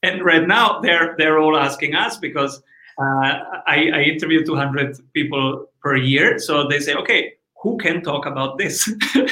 And 0.02 0.24
right 0.24 0.48
now 0.48 0.80
they're 0.80 1.16
they're 1.18 1.40
all 1.40 1.58
asking 1.58 1.94
us 1.94 2.18
because 2.18 2.62
uh, 2.98 3.62
I, 3.68 3.92
I 3.94 4.02
interview 4.04 4.46
200 4.46 4.98
people 5.14 5.68
per 5.82 5.98
year 5.98 6.40
so 6.40 6.68
they 6.68 6.80
say 6.80 6.94
okay 6.96 7.34
who 7.62 7.78
can 7.78 8.02
talk 8.02 8.26
about 8.26 8.58
this? 8.58 8.90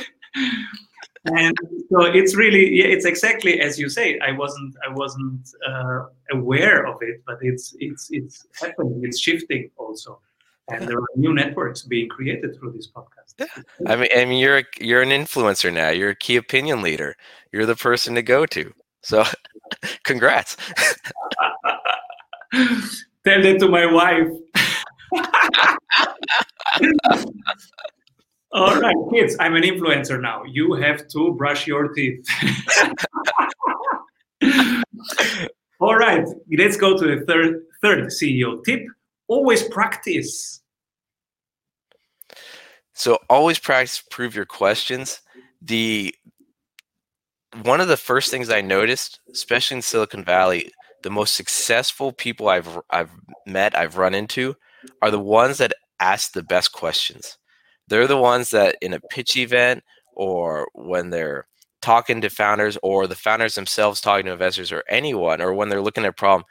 And 1.25 1.57
so 1.91 2.03
it's 2.03 2.35
really 2.35 2.73
yeah, 2.73 2.85
it's 2.85 3.05
exactly 3.05 3.59
as 3.59 3.77
you 3.77 3.89
say 3.89 4.17
i 4.19 4.31
wasn't 4.31 4.75
i 4.87 4.93
wasn't 4.93 5.49
uh, 5.67 6.05
aware 6.31 6.87
of 6.87 6.97
it 7.01 7.21
but 7.25 7.37
it's 7.41 7.75
it's 7.79 8.07
it's 8.11 8.47
happening 8.61 9.01
it's 9.03 9.19
shifting 9.19 9.69
also 9.75 10.21
and 10.69 10.87
there 10.87 10.97
are 10.97 11.07
new 11.15 11.33
networks 11.33 11.81
being 11.83 12.09
created 12.09 12.55
through 12.57 12.71
this 12.71 12.89
podcast 12.91 13.33
yeah. 13.37 13.45
i 13.87 13.95
mean 13.95 14.09
i 14.15 14.25
mean 14.25 14.39
you're 14.39 14.59
a, 14.59 14.63
you're 14.79 15.01
an 15.01 15.09
influencer 15.09 15.73
now 15.73 15.89
you're 15.89 16.09
a 16.11 16.15
key 16.15 16.35
opinion 16.35 16.81
leader 16.81 17.15
you're 17.51 17.65
the 17.65 17.75
person 17.75 18.15
to 18.15 18.21
go 18.21 18.45
to 18.45 18.73
so 19.01 19.23
congrats 20.03 20.57
tell 22.53 23.41
that 23.41 23.57
to 23.59 23.67
my 23.67 23.85
wife 23.85 24.27
all 28.51 28.79
right, 28.79 28.95
kids, 29.13 29.35
I'm 29.39 29.55
an 29.55 29.63
influencer 29.63 30.21
now. 30.21 30.43
You 30.43 30.73
have 30.73 31.07
to 31.09 31.33
brush 31.33 31.65
your 31.67 31.89
teeth. 31.93 32.25
All 35.79 35.95
right, 35.95 36.27
let's 36.57 36.75
go 36.77 36.97
to 36.97 37.15
the 37.15 37.25
third 37.25 37.63
third 37.81 38.05
CEO 38.07 38.63
tip. 38.63 38.85
Always 39.27 39.63
practice. 39.63 40.61
So 42.93 43.19
always 43.29 43.59
practice 43.59 44.03
prove 44.09 44.35
your 44.35 44.45
questions. 44.45 45.21
The 45.61 46.15
one 47.63 47.81
of 47.81 47.87
the 47.87 47.97
first 47.97 48.31
things 48.31 48.49
I 48.49 48.61
noticed, 48.61 49.19
especially 49.31 49.77
in 49.77 49.81
Silicon 49.81 50.23
Valley, 50.23 50.71
the 51.03 51.09
most 51.09 51.35
successful 51.35 52.11
people 52.11 52.49
I've 52.49 52.79
I've 52.89 53.11
met, 53.45 53.77
I've 53.77 53.97
run 53.97 54.13
into, 54.13 54.55
are 55.01 55.11
the 55.11 55.19
ones 55.19 55.57
that 55.59 55.73
ask 55.99 56.33
the 56.33 56.43
best 56.43 56.71
questions. 56.71 57.37
They're 57.87 58.07
the 58.07 58.17
ones 58.17 58.49
that 58.49 58.77
in 58.81 58.93
a 58.93 58.99
pitch 58.99 59.37
event 59.37 59.83
or 60.13 60.67
when 60.73 61.09
they're 61.09 61.47
talking 61.81 62.21
to 62.21 62.29
founders 62.29 62.77
or 62.83 63.07
the 63.07 63.15
founders 63.15 63.55
themselves 63.55 64.01
talking 64.01 64.25
to 64.25 64.33
investors 64.33 64.71
or 64.71 64.83
anyone 64.89 65.41
or 65.41 65.53
when 65.53 65.69
they're 65.69 65.81
looking 65.81 66.03
at 66.03 66.09
a 66.09 66.13
problem, 66.13 66.45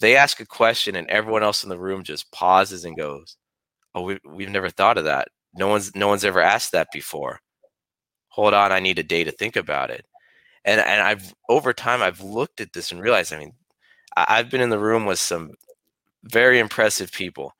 they 0.00 0.16
ask 0.16 0.40
a 0.40 0.46
question 0.46 0.96
and 0.96 1.08
everyone 1.10 1.42
else 1.42 1.62
in 1.64 1.70
the 1.70 1.78
room 1.78 2.04
just 2.04 2.30
pauses 2.32 2.84
and 2.84 2.96
goes, 2.96 3.36
"Oh, 3.94 4.02
we, 4.02 4.18
we've 4.26 4.50
never 4.50 4.70
thought 4.70 4.98
of 4.98 5.04
that. 5.04 5.28
No 5.54 5.68
one's 5.68 5.94
no 5.96 6.08
one's 6.08 6.24
ever 6.24 6.40
asked 6.40 6.72
that 6.72 6.88
before. 6.92 7.40
Hold 8.28 8.54
on, 8.54 8.72
I 8.72 8.80
need 8.80 8.98
a 8.98 9.02
day 9.02 9.24
to 9.24 9.32
think 9.32 9.56
about 9.56 9.90
it." 9.90 10.06
And 10.64 10.80
and 10.80 11.02
I've 11.02 11.34
over 11.48 11.72
time 11.72 12.02
I've 12.02 12.20
looked 12.22 12.60
at 12.60 12.72
this 12.74 12.92
and 12.92 13.02
realized, 13.02 13.32
I 13.32 13.38
mean, 13.38 13.52
I've 14.16 14.50
been 14.50 14.60
in 14.62 14.70
the 14.70 14.78
room 14.78 15.06
with 15.06 15.18
some 15.18 15.52
very 16.24 16.58
impressive 16.58 17.12
people, 17.12 17.54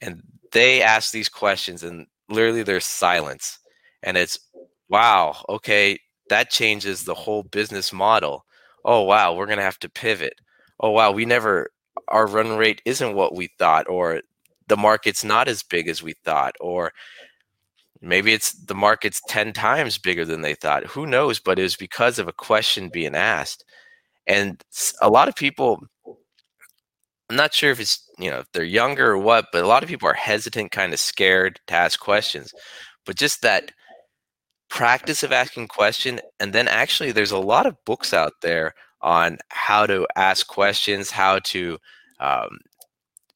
and 0.00 0.22
they 0.52 0.82
ask 0.82 1.12
these 1.12 1.28
questions 1.28 1.82
and 1.82 2.06
literally 2.30 2.62
there's 2.62 2.86
silence 2.86 3.58
and 4.02 4.16
it's 4.16 4.38
wow 4.88 5.34
okay 5.48 5.98
that 6.30 6.50
changes 6.50 7.04
the 7.04 7.14
whole 7.14 7.42
business 7.42 7.92
model 7.92 8.46
oh 8.84 9.02
wow 9.02 9.34
we're 9.34 9.46
to 9.46 9.60
have 9.60 9.78
to 9.78 9.88
pivot 9.90 10.40
oh 10.80 10.90
wow 10.90 11.10
we 11.10 11.26
never 11.26 11.68
our 12.08 12.26
run 12.26 12.56
rate 12.56 12.82
isn't 12.84 13.14
what 13.14 13.34
we 13.34 13.48
thought 13.58 13.88
or 13.88 14.22
the 14.68 14.76
market's 14.76 15.24
not 15.24 15.48
as 15.48 15.62
big 15.62 15.88
as 15.88 16.02
we 16.02 16.14
thought 16.24 16.54
or 16.60 16.92
maybe 18.00 18.32
it's 18.32 18.52
the 18.52 18.74
market's 18.74 19.20
10 19.28 19.52
times 19.52 19.98
bigger 19.98 20.24
than 20.24 20.42
they 20.42 20.54
thought. 20.54 20.84
Who 20.86 21.06
knows? 21.06 21.38
But 21.38 21.58
it 21.58 21.62
was 21.62 21.76
because 21.76 22.18
of 22.18 22.28
a 22.28 22.32
question 22.32 22.88
being 22.88 23.14
asked. 23.14 23.64
And 24.26 24.62
a 25.02 25.08
lot 25.08 25.28
of 25.28 25.34
people 25.34 25.86
I'm 27.30 27.36
not 27.36 27.54
sure 27.54 27.70
if 27.70 27.80
it's 27.80 28.08
you 28.18 28.30
know 28.30 28.40
if 28.40 28.52
they're 28.52 28.64
younger 28.64 29.12
or 29.12 29.18
what, 29.18 29.46
but 29.52 29.64
a 29.64 29.66
lot 29.66 29.82
of 29.82 29.88
people 29.88 30.08
are 30.08 30.14
hesitant, 30.14 30.72
kind 30.72 30.92
of 30.92 31.00
scared 31.00 31.60
to 31.66 31.74
ask 31.74 31.98
questions. 31.98 32.52
But 33.06 33.16
just 33.16 33.42
that 33.42 33.72
practice 34.68 35.22
of 35.22 35.32
asking 35.32 35.68
question, 35.68 36.20
and 36.40 36.52
then 36.52 36.68
actually 36.68 37.12
there's 37.12 37.30
a 37.32 37.38
lot 37.38 37.66
of 37.66 37.82
books 37.84 38.12
out 38.12 38.34
there 38.42 38.74
on 39.00 39.38
how 39.48 39.86
to 39.86 40.06
ask 40.16 40.46
questions, 40.46 41.10
how 41.10 41.38
to 41.40 41.78
um, 42.20 42.58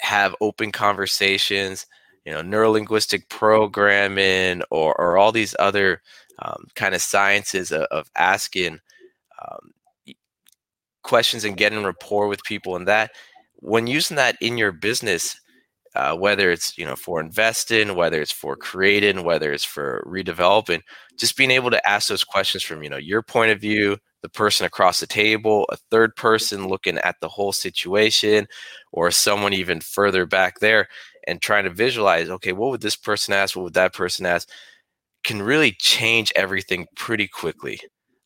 have 0.01 0.35
open 0.41 0.73
conversations, 0.73 1.87
you 2.25 2.33
know, 2.33 2.43
neurolinguistic 2.43 3.29
programming, 3.29 4.63
or 4.71 4.95
or 5.01 5.19
all 5.19 5.33
these 5.33 5.57
other 5.59 6.03
um, 6.41 6.67
kind 6.75 6.95
of 6.95 7.03
sciences 7.03 7.73
of, 7.73 7.83
of 7.91 8.11
asking 8.17 8.81
um, 9.47 10.15
questions 11.03 11.45
and 11.45 11.57
getting 11.57 11.85
rapport 11.85 12.29
with 12.29 12.43
people, 12.45 12.77
and 12.77 12.87
that 12.89 13.11
when 13.57 13.87
using 13.87 14.17
that 14.17 14.37
in 14.41 14.57
your 14.57 14.73
business, 14.73 15.41
uh, 15.99 16.15
whether 16.15 16.51
it's 16.51 16.79
you 16.79 16.85
know 16.87 16.97
for 16.97 17.21
investing, 17.21 17.97
whether 17.97 18.23
it's 18.23 18.33
for 18.33 18.57
creating, 18.57 19.25
whether 19.25 19.53
it's 19.53 19.65
for 19.65 20.05
redeveloping, 20.07 20.81
just 21.19 21.37
being 21.37 21.51
able 21.51 21.71
to 21.71 21.89
ask 21.91 22.09
those 22.09 22.25
questions 22.25 22.63
from 22.63 22.83
you 22.85 22.89
know 22.89 22.97
your 22.97 23.21
point 23.21 23.51
of 23.51 23.61
view, 23.61 23.99
the 24.23 24.29
person 24.29 24.65
across 24.65 25.01
the 25.01 25.09
table, 25.09 25.67
a 25.71 25.77
third 25.91 26.15
person 26.17 26.69
looking 26.69 26.99
at 26.99 27.17
the 27.21 27.29
whole 27.29 27.53
situation, 27.53 28.47
or 28.93 29.11
someone 29.11 29.53
even 29.53 29.81
further 29.81 30.25
back 30.25 30.61
there, 30.61 30.89
and 31.27 31.43
trying 31.43 31.65
to 31.65 31.71
visualize, 31.71 32.31
okay, 32.31 32.53
what 32.53 32.71
would 32.71 32.81
this 32.81 32.97
person 32.97 33.35
ask? 33.35 33.57
What 33.57 33.65
would 33.65 33.75
that 33.75 33.93
person 33.93 34.25
ask? 34.25 34.49
Can 35.25 35.43
really 35.43 35.73
change 35.73 36.33
everything 36.37 36.87
pretty 36.97 37.27
quickly. 37.27 37.81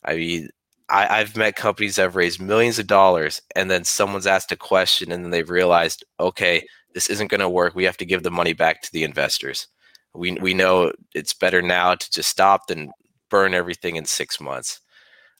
I 0.05 0.17
mean, 0.17 0.49
I, 0.89 1.19
have 1.19 1.37
met 1.37 1.57
companies 1.57 1.97
that 1.97 2.03
have 2.03 2.17
raised 2.17 2.41
millions 2.41 2.79
of 2.79 2.87
dollars 2.87 3.41
and 3.57 3.71
then 3.71 3.85
someone's 3.85 4.27
asked 4.27 4.53
a 4.53 4.57
question 4.57 5.11
and 5.11 5.25
then 5.25 5.31
they've 5.31 5.49
realized, 5.49 6.05
okay, 6.21 6.67
this 6.95 7.09
isn't 7.09 7.31
going 7.31 7.41
to 7.41 7.49
work. 7.49 7.75
We 7.75 7.85
have 7.85 7.97
to 7.99 8.05
give 8.05 8.23
the 8.23 8.31
money 8.31 8.53
back 8.53 8.83
to 8.83 8.93
the 8.93 9.05
investors. 9.05 9.69
We, 10.15 10.33
we 10.33 10.55
know 10.55 10.93
it's 11.15 11.33
better 11.35 11.63
now 11.63 11.95
to 11.95 12.11
just 12.11 12.29
stop 12.29 12.67
than 12.67 12.93
burn 13.31 13.55
everything 13.55 13.97
in 13.97 14.05
six 14.05 14.41
months. 14.41 14.81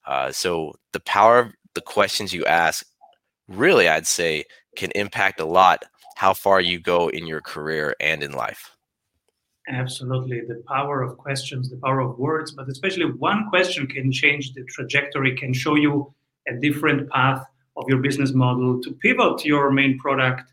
Uh, 0.07 0.33
so 0.33 0.73
the 0.93 1.01
power 1.01 1.39
of 1.39 1.53
the 1.75 1.81
questions 1.81 2.33
you 2.33 2.45
ask 2.47 2.85
really, 3.49 3.89
I'd 3.89 4.07
say, 4.07 4.45
can 4.77 4.91
impact 4.93 5.41
a 5.41 5.45
lot 5.45 5.85
how 6.17 6.35
far 6.35 6.61
you 6.61 6.79
go 6.79 7.09
in 7.09 7.27
your 7.27 7.41
career 7.41 7.95
and 8.01 8.23
in 8.23 8.33
life. 8.33 8.71
Absolutely. 9.69 10.41
The 10.41 10.63
power 10.67 11.03
of 11.03 11.17
questions, 11.19 11.71
the 11.71 11.77
power 11.77 12.01
of 12.01 12.19
words, 12.19 12.53
but 12.53 12.69
especially 12.69 13.05
one 13.05 13.49
question 13.49 13.87
can 13.87 14.11
change 14.11 14.55
the 14.55 14.65
trajectory, 14.65 15.37
can 15.37 15.53
show 15.53 15.77
you 15.77 16.13
a 16.49 16.55
different 16.55 17.09
path 17.11 17.45
of 17.77 17.85
your 17.89 17.99
business 17.99 18.33
model 18.33 18.81
to 18.83 18.93
pivot 18.95 19.45
your 19.45 19.71
main 19.71 19.99
product. 19.99 20.51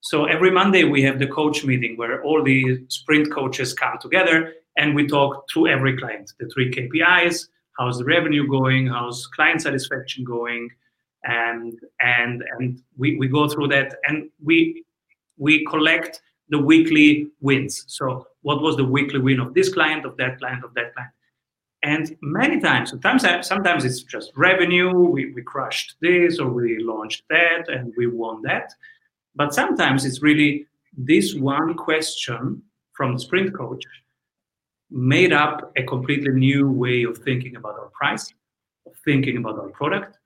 So 0.00 0.26
every 0.26 0.50
Monday 0.50 0.84
we 0.84 1.02
have 1.02 1.18
the 1.18 1.26
coach 1.26 1.64
meeting 1.64 1.96
where 1.96 2.22
all 2.22 2.42
the 2.42 2.84
sprint 2.88 3.32
coaches 3.32 3.74
come 3.74 3.98
together 4.00 4.54
and 4.76 4.94
we 4.94 5.06
talk 5.06 5.44
through 5.52 5.68
every 5.68 5.96
client, 5.96 6.32
the 6.38 6.48
three 6.48 6.70
KPIs, 6.70 7.48
how's 7.78 7.98
the 7.98 8.04
revenue 8.04 8.46
going, 8.46 8.86
how's 8.86 9.26
client 9.26 9.62
satisfaction 9.62 10.24
going, 10.24 10.68
and 11.24 11.78
and 12.00 12.44
and 12.58 12.80
we, 12.96 13.16
we 13.16 13.26
go 13.26 13.48
through 13.48 13.68
that 13.68 13.96
and 14.06 14.30
we 14.42 14.84
we 15.36 15.64
collect 15.64 16.22
the 16.48 16.58
weekly 16.58 17.28
wins. 17.40 17.84
So 17.88 18.28
what 18.42 18.62
was 18.62 18.76
the 18.76 18.84
weekly 18.84 19.20
win 19.20 19.40
of 19.40 19.52
this 19.52 19.72
client 19.72 20.06
of 20.06 20.16
that 20.18 20.38
client 20.38 20.64
of 20.64 20.74
that 20.74 20.94
client? 20.94 21.12
And 21.82 22.16
many 22.22 22.60
times 22.60 22.90
sometimes 22.90 23.24
sometimes 23.46 23.84
it's 23.84 24.02
just 24.02 24.32
revenue 24.36 24.92
we, 24.92 25.32
we 25.32 25.42
crushed 25.42 25.96
this 26.00 26.38
or 26.38 26.48
we 26.48 26.78
launched 26.78 27.24
that 27.30 27.68
and 27.68 27.92
we 27.96 28.06
won 28.06 28.42
that 28.42 28.72
but 29.38 29.54
sometimes 29.54 30.04
it's 30.04 30.22
really 30.22 30.66
this 31.10 31.34
one 31.34 31.74
question 31.74 32.62
from 32.92 33.14
the 33.14 33.20
sprint 33.20 33.54
coach 33.54 33.84
made 34.90 35.32
up 35.32 35.72
a 35.76 35.82
completely 35.84 36.32
new 36.32 36.70
way 36.70 37.04
of 37.04 37.18
thinking 37.18 37.56
about 37.56 37.78
our 37.78 37.90
price 38.00 38.34
thinking 39.04 39.36
about 39.38 39.58
our 39.58 39.70
product 39.70 40.18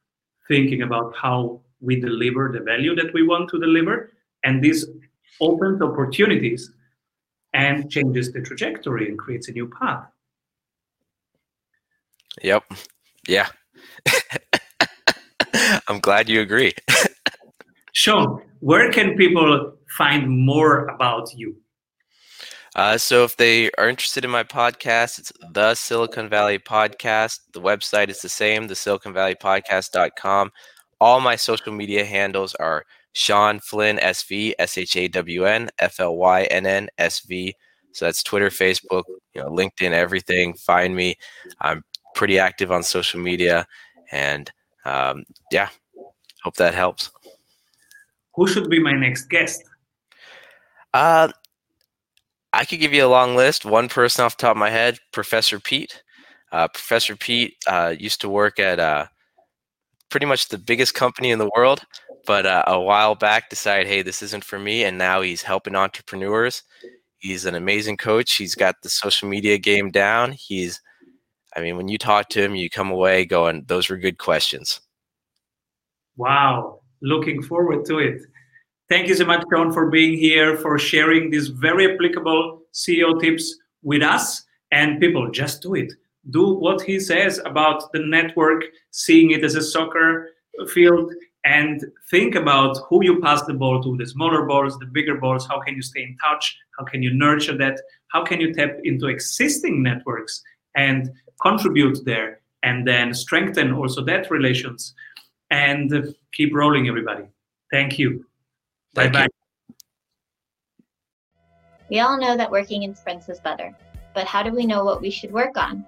thinking 0.48 0.83
about 0.83 1.14
how 1.16 1.61
we 1.83 2.01
deliver 2.01 2.51
the 2.53 2.61
value 2.61 2.94
that 2.94 3.12
we 3.12 3.27
want 3.27 3.51
to 3.51 3.59
deliver. 3.59 4.12
And 4.44 4.62
this 4.62 4.87
opens 5.40 5.83
opportunities 5.83 6.72
and 7.53 7.90
changes 7.90 8.33
the 8.33 8.40
trajectory 8.40 9.09
and 9.09 9.18
creates 9.18 9.48
a 9.48 9.53
new 9.53 9.68
path. 9.68 10.07
Yep. 12.42 12.64
Yeah. 13.29 13.48
I'm 15.88 16.01
glad 16.01 16.29
you 16.29 16.40
agree. 16.40 16.72
Shawn, 18.02 18.42
where 18.58 18.90
can 18.90 19.16
people 19.16 19.74
find 19.96 20.28
more 20.28 20.88
about 20.88 21.32
you? 21.36 21.54
Uh, 22.74 22.98
so 22.98 23.22
if 23.22 23.36
they 23.36 23.70
are 23.78 23.88
interested 23.88 24.24
in 24.24 24.30
my 24.32 24.42
podcast, 24.42 25.20
it's 25.20 25.30
the 25.52 25.76
Silicon 25.76 26.28
Valley 26.28 26.58
Podcast. 26.58 27.38
The 27.52 27.60
website 27.60 28.08
is 28.08 28.20
the 28.20 28.28
same, 28.28 28.66
the 28.66 28.74
Silicon 28.74 29.12
Valley 29.12 29.36
Podcast.com. 29.36 30.50
All 31.00 31.20
my 31.20 31.36
social 31.36 31.72
media 31.72 32.04
handles 32.04 32.56
are 32.56 32.84
Shawn 33.12 33.60
Flynn 33.60 33.98
SV, 33.98 34.54
S 34.58 34.78
H 34.78 34.96
A 34.96 35.06
W 35.06 35.44
N 35.44 35.70
F 35.78 36.00
L 36.00 36.16
Y 36.16 36.42
N 36.46 36.66
N 36.66 36.88
S 36.98 37.20
V. 37.20 37.54
So 37.92 38.06
that's 38.06 38.24
Twitter, 38.24 38.48
Facebook, 38.48 39.04
you 39.32 39.40
know, 39.42 39.48
LinkedIn, 39.48 39.92
everything. 39.92 40.54
Find 40.54 40.96
me. 40.96 41.14
I'm 41.60 41.84
pretty 42.16 42.40
active 42.40 42.72
on 42.72 42.82
social 42.82 43.20
media, 43.20 43.64
and 44.10 44.50
um, 44.84 45.22
yeah, 45.52 45.68
hope 46.42 46.56
that 46.56 46.74
helps. 46.74 47.12
Who 48.34 48.46
should 48.46 48.70
be 48.70 48.80
my 48.80 48.92
next 48.92 49.28
guest? 49.28 49.62
Uh, 50.94 51.28
I 52.52 52.64
could 52.64 52.80
give 52.80 52.92
you 52.92 53.04
a 53.04 53.08
long 53.08 53.34
list. 53.34 53.64
One 53.64 53.88
person 53.88 54.24
off 54.24 54.36
the 54.36 54.42
top 54.42 54.56
of 54.56 54.60
my 54.60 54.70
head, 54.70 54.98
Professor 55.12 55.58
Pete. 55.58 56.02
Uh, 56.50 56.68
Professor 56.68 57.16
Pete 57.16 57.56
uh, 57.66 57.94
used 57.98 58.20
to 58.20 58.28
work 58.28 58.58
at 58.58 58.78
uh, 58.78 59.06
pretty 60.10 60.26
much 60.26 60.48
the 60.48 60.58
biggest 60.58 60.94
company 60.94 61.30
in 61.30 61.38
the 61.38 61.50
world, 61.56 61.80
but 62.26 62.44
uh, 62.44 62.62
a 62.66 62.78
while 62.78 63.14
back 63.14 63.48
decided, 63.48 63.86
hey, 63.86 64.02
this 64.02 64.22
isn't 64.22 64.44
for 64.44 64.58
me. 64.58 64.84
And 64.84 64.98
now 64.98 65.22
he's 65.22 65.42
helping 65.42 65.74
entrepreneurs. 65.74 66.62
He's 67.16 67.46
an 67.46 67.54
amazing 67.54 67.96
coach. 67.96 68.34
He's 68.34 68.54
got 68.54 68.74
the 68.82 68.90
social 68.90 69.28
media 69.28 69.56
game 69.56 69.90
down. 69.90 70.32
He's, 70.32 70.82
I 71.56 71.60
mean, 71.60 71.78
when 71.78 71.88
you 71.88 71.96
talk 71.96 72.28
to 72.30 72.42
him, 72.42 72.54
you 72.54 72.68
come 72.68 72.90
away 72.90 73.24
going, 73.24 73.64
those 73.66 73.88
were 73.88 73.96
good 73.96 74.18
questions. 74.18 74.80
Wow. 76.16 76.81
Looking 77.02 77.42
forward 77.42 77.84
to 77.86 77.98
it. 77.98 78.22
Thank 78.88 79.08
you 79.08 79.14
so 79.14 79.24
much, 79.24 79.44
John, 79.52 79.72
for 79.72 79.90
being 79.90 80.16
here, 80.16 80.56
for 80.56 80.78
sharing 80.78 81.30
these 81.30 81.48
very 81.48 81.92
applicable 81.92 82.62
CEO 82.72 83.20
tips 83.20 83.56
with 83.82 84.02
us. 84.02 84.44
And 84.70 85.00
people, 85.00 85.30
just 85.30 85.62
do 85.62 85.74
it. 85.74 85.92
Do 86.30 86.54
what 86.54 86.80
he 86.80 87.00
says 87.00 87.40
about 87.44 87.92
the 87.92 87.98
network, 87.98 88.64
seeing 88.92 89.32
it 89.32 89.42
as 89.42 89.56
a 89.56 89.62
soccer 89.62 90.28
field, 90.68 91.12
and 91.44 91.84
think 92.10 92.36
about 92.36 92.78
who 92.88 93.02
you 93.02 93.20
pass 93.20 93.42
the 93.42 93.54
ball 93.54 93.82
to 93.82 93.96
the 93.96 94.06
smaller 94.06 94.46
balls, 94.46 94.78
the 94.78 94.86
bigger 94.86 95.16
balls. 95.16 95.46
How 95.46 95.60
can 95.60 95.74
you 95.74 95.82
stay 95.82 96.04
in 96.04 96.16
touch? 96.18 96.56
How 96.78 96.84
can 96.84 97.02
you 97.02 97.12
nurture 97.12 97.58
that? 97.58 97.80
How 98.12 98.24
can 98.24 98.40
you 98.40 98.54
tap 98.54 98.76
into 98.84 99.08
existing 99.08 99.82
networks 99.82 100.42
and 100.76 101.10
contribute 101.40 102.04
there 102.04 102.40
and 102.62 102.86
then 102.86 103.12
strengthen 103.12 103.72
also 103.72 104.04
that 104.04 104.30
relations 104.30 104.94
and 105.50 106.14
keep 106.32 106.54
rolling, 106.54 106.88
everybody. 106.88 107.24
Thank 107.70 107.98
you. 107.98 108.26
Bye-bye. 108.94 109.28
We 111.90 112.00
all 112.00 112.18
know 112.18 112.36
that 112.36 112.50
working 112.50 112.84
in 112.84 112.94
sprints 112.94 113.28
is 113.28 113.40
better, 113.40 113.74
but 114.14 114.26
how 114.26 114.42
do 114.42 114.50
we 114.52 114.66
know 114.66 114.84
what 114.84 115.00
we 115.00 115.10
should 115.10 115.32
work 115.32 115.56
on? 115.56 115.84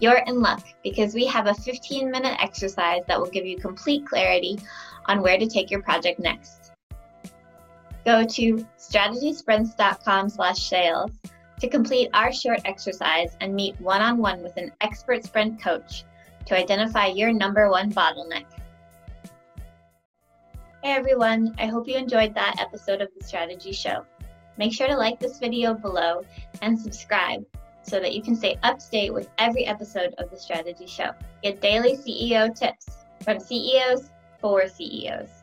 You're 0.00 0.22
in 0.26 0.40
luck 0.40 0.64
because 0.82 1.14
we 1.14 1.26
have 1.26 1.46
a 1.46 1.54
15 1.54 2.10
minute 2.10 2.36
exercise 2.40 3.02
that 3.06 3.20
will 3.20 3.30
give 3.30 3.46
you 3.46 3.56
complete 3.56 4.04
clarity 4.04 4.58
on 5.06 5.22
where 5.22 5.38
to 5.38 5.46
take 5.46 5.70
your 5.70 5.82
project 5.82 6.18
next. 6.18 6.72
Go 8.04 8.24
to 8.24 8.66
strategysprints.com 8.78 10.28
slash 10.28 10.68
sales 10.68 11.12
to 11.60 11.68
complete 11.68 12.10
our 12.14 12.32
short 12.32 12.60
exercise 12.64 13.36
and 13.40 13.54
meet 13.54 13.80
one-on-one 13.80 14.42
with 14.42 14.56
an 14.56 14.72
expert 14.80 15.24
sprint 15.24 15.62
coach 15.62 16.02
to 16.46 16.58
identify 16.58 17.06
your 17.06 17.32
number 17.32 17.70
one 17.70 17.92
bottleneck. 17.92 18.46
Hey 20.84 20.94
everyone, 20.94 21.54
I 21.60 21.66
hope 21.66 21.86
you 21.86 21.94
enjoyed 21.94 22.34
that 22.34 22.56
episode 22.58 23.00
of 23.00 23.08
the 23.16 23.24
Strategy 23.24 23.70
Show. 23.70 24.04
Make 24.58 24.72
sure 24.72 24.88
to 24.88 24.96
like 24.96 25.20
this 25.20 25.38
video 25.38 25.74
below 25.74 26.22
and 26.60 26.76
subscribe 26.76 27.46
so 27.82 28.00
that 28.00 28.14
you 28.14 28.20
can 28.20 28.34
stay 28.34 28.58
up 28.64 28.80
to 28.80 28.90
date 28.90 29.14
with 29.14 29.28
every 29.38 29.64
episode 29.64 30.12
of 30.18 30.28
the 30.28 30.36
Strategy 30.36 30.88
Show. 30.88 31.12
Get 31.40 31.60
daily 31.60 31.96
CEO 31.96 32.52
tips 32.52 32.88
from 33.22 33.38
CEOs 33.38 34.10
for 34.40 34.66
CEOs. 34.66 35.41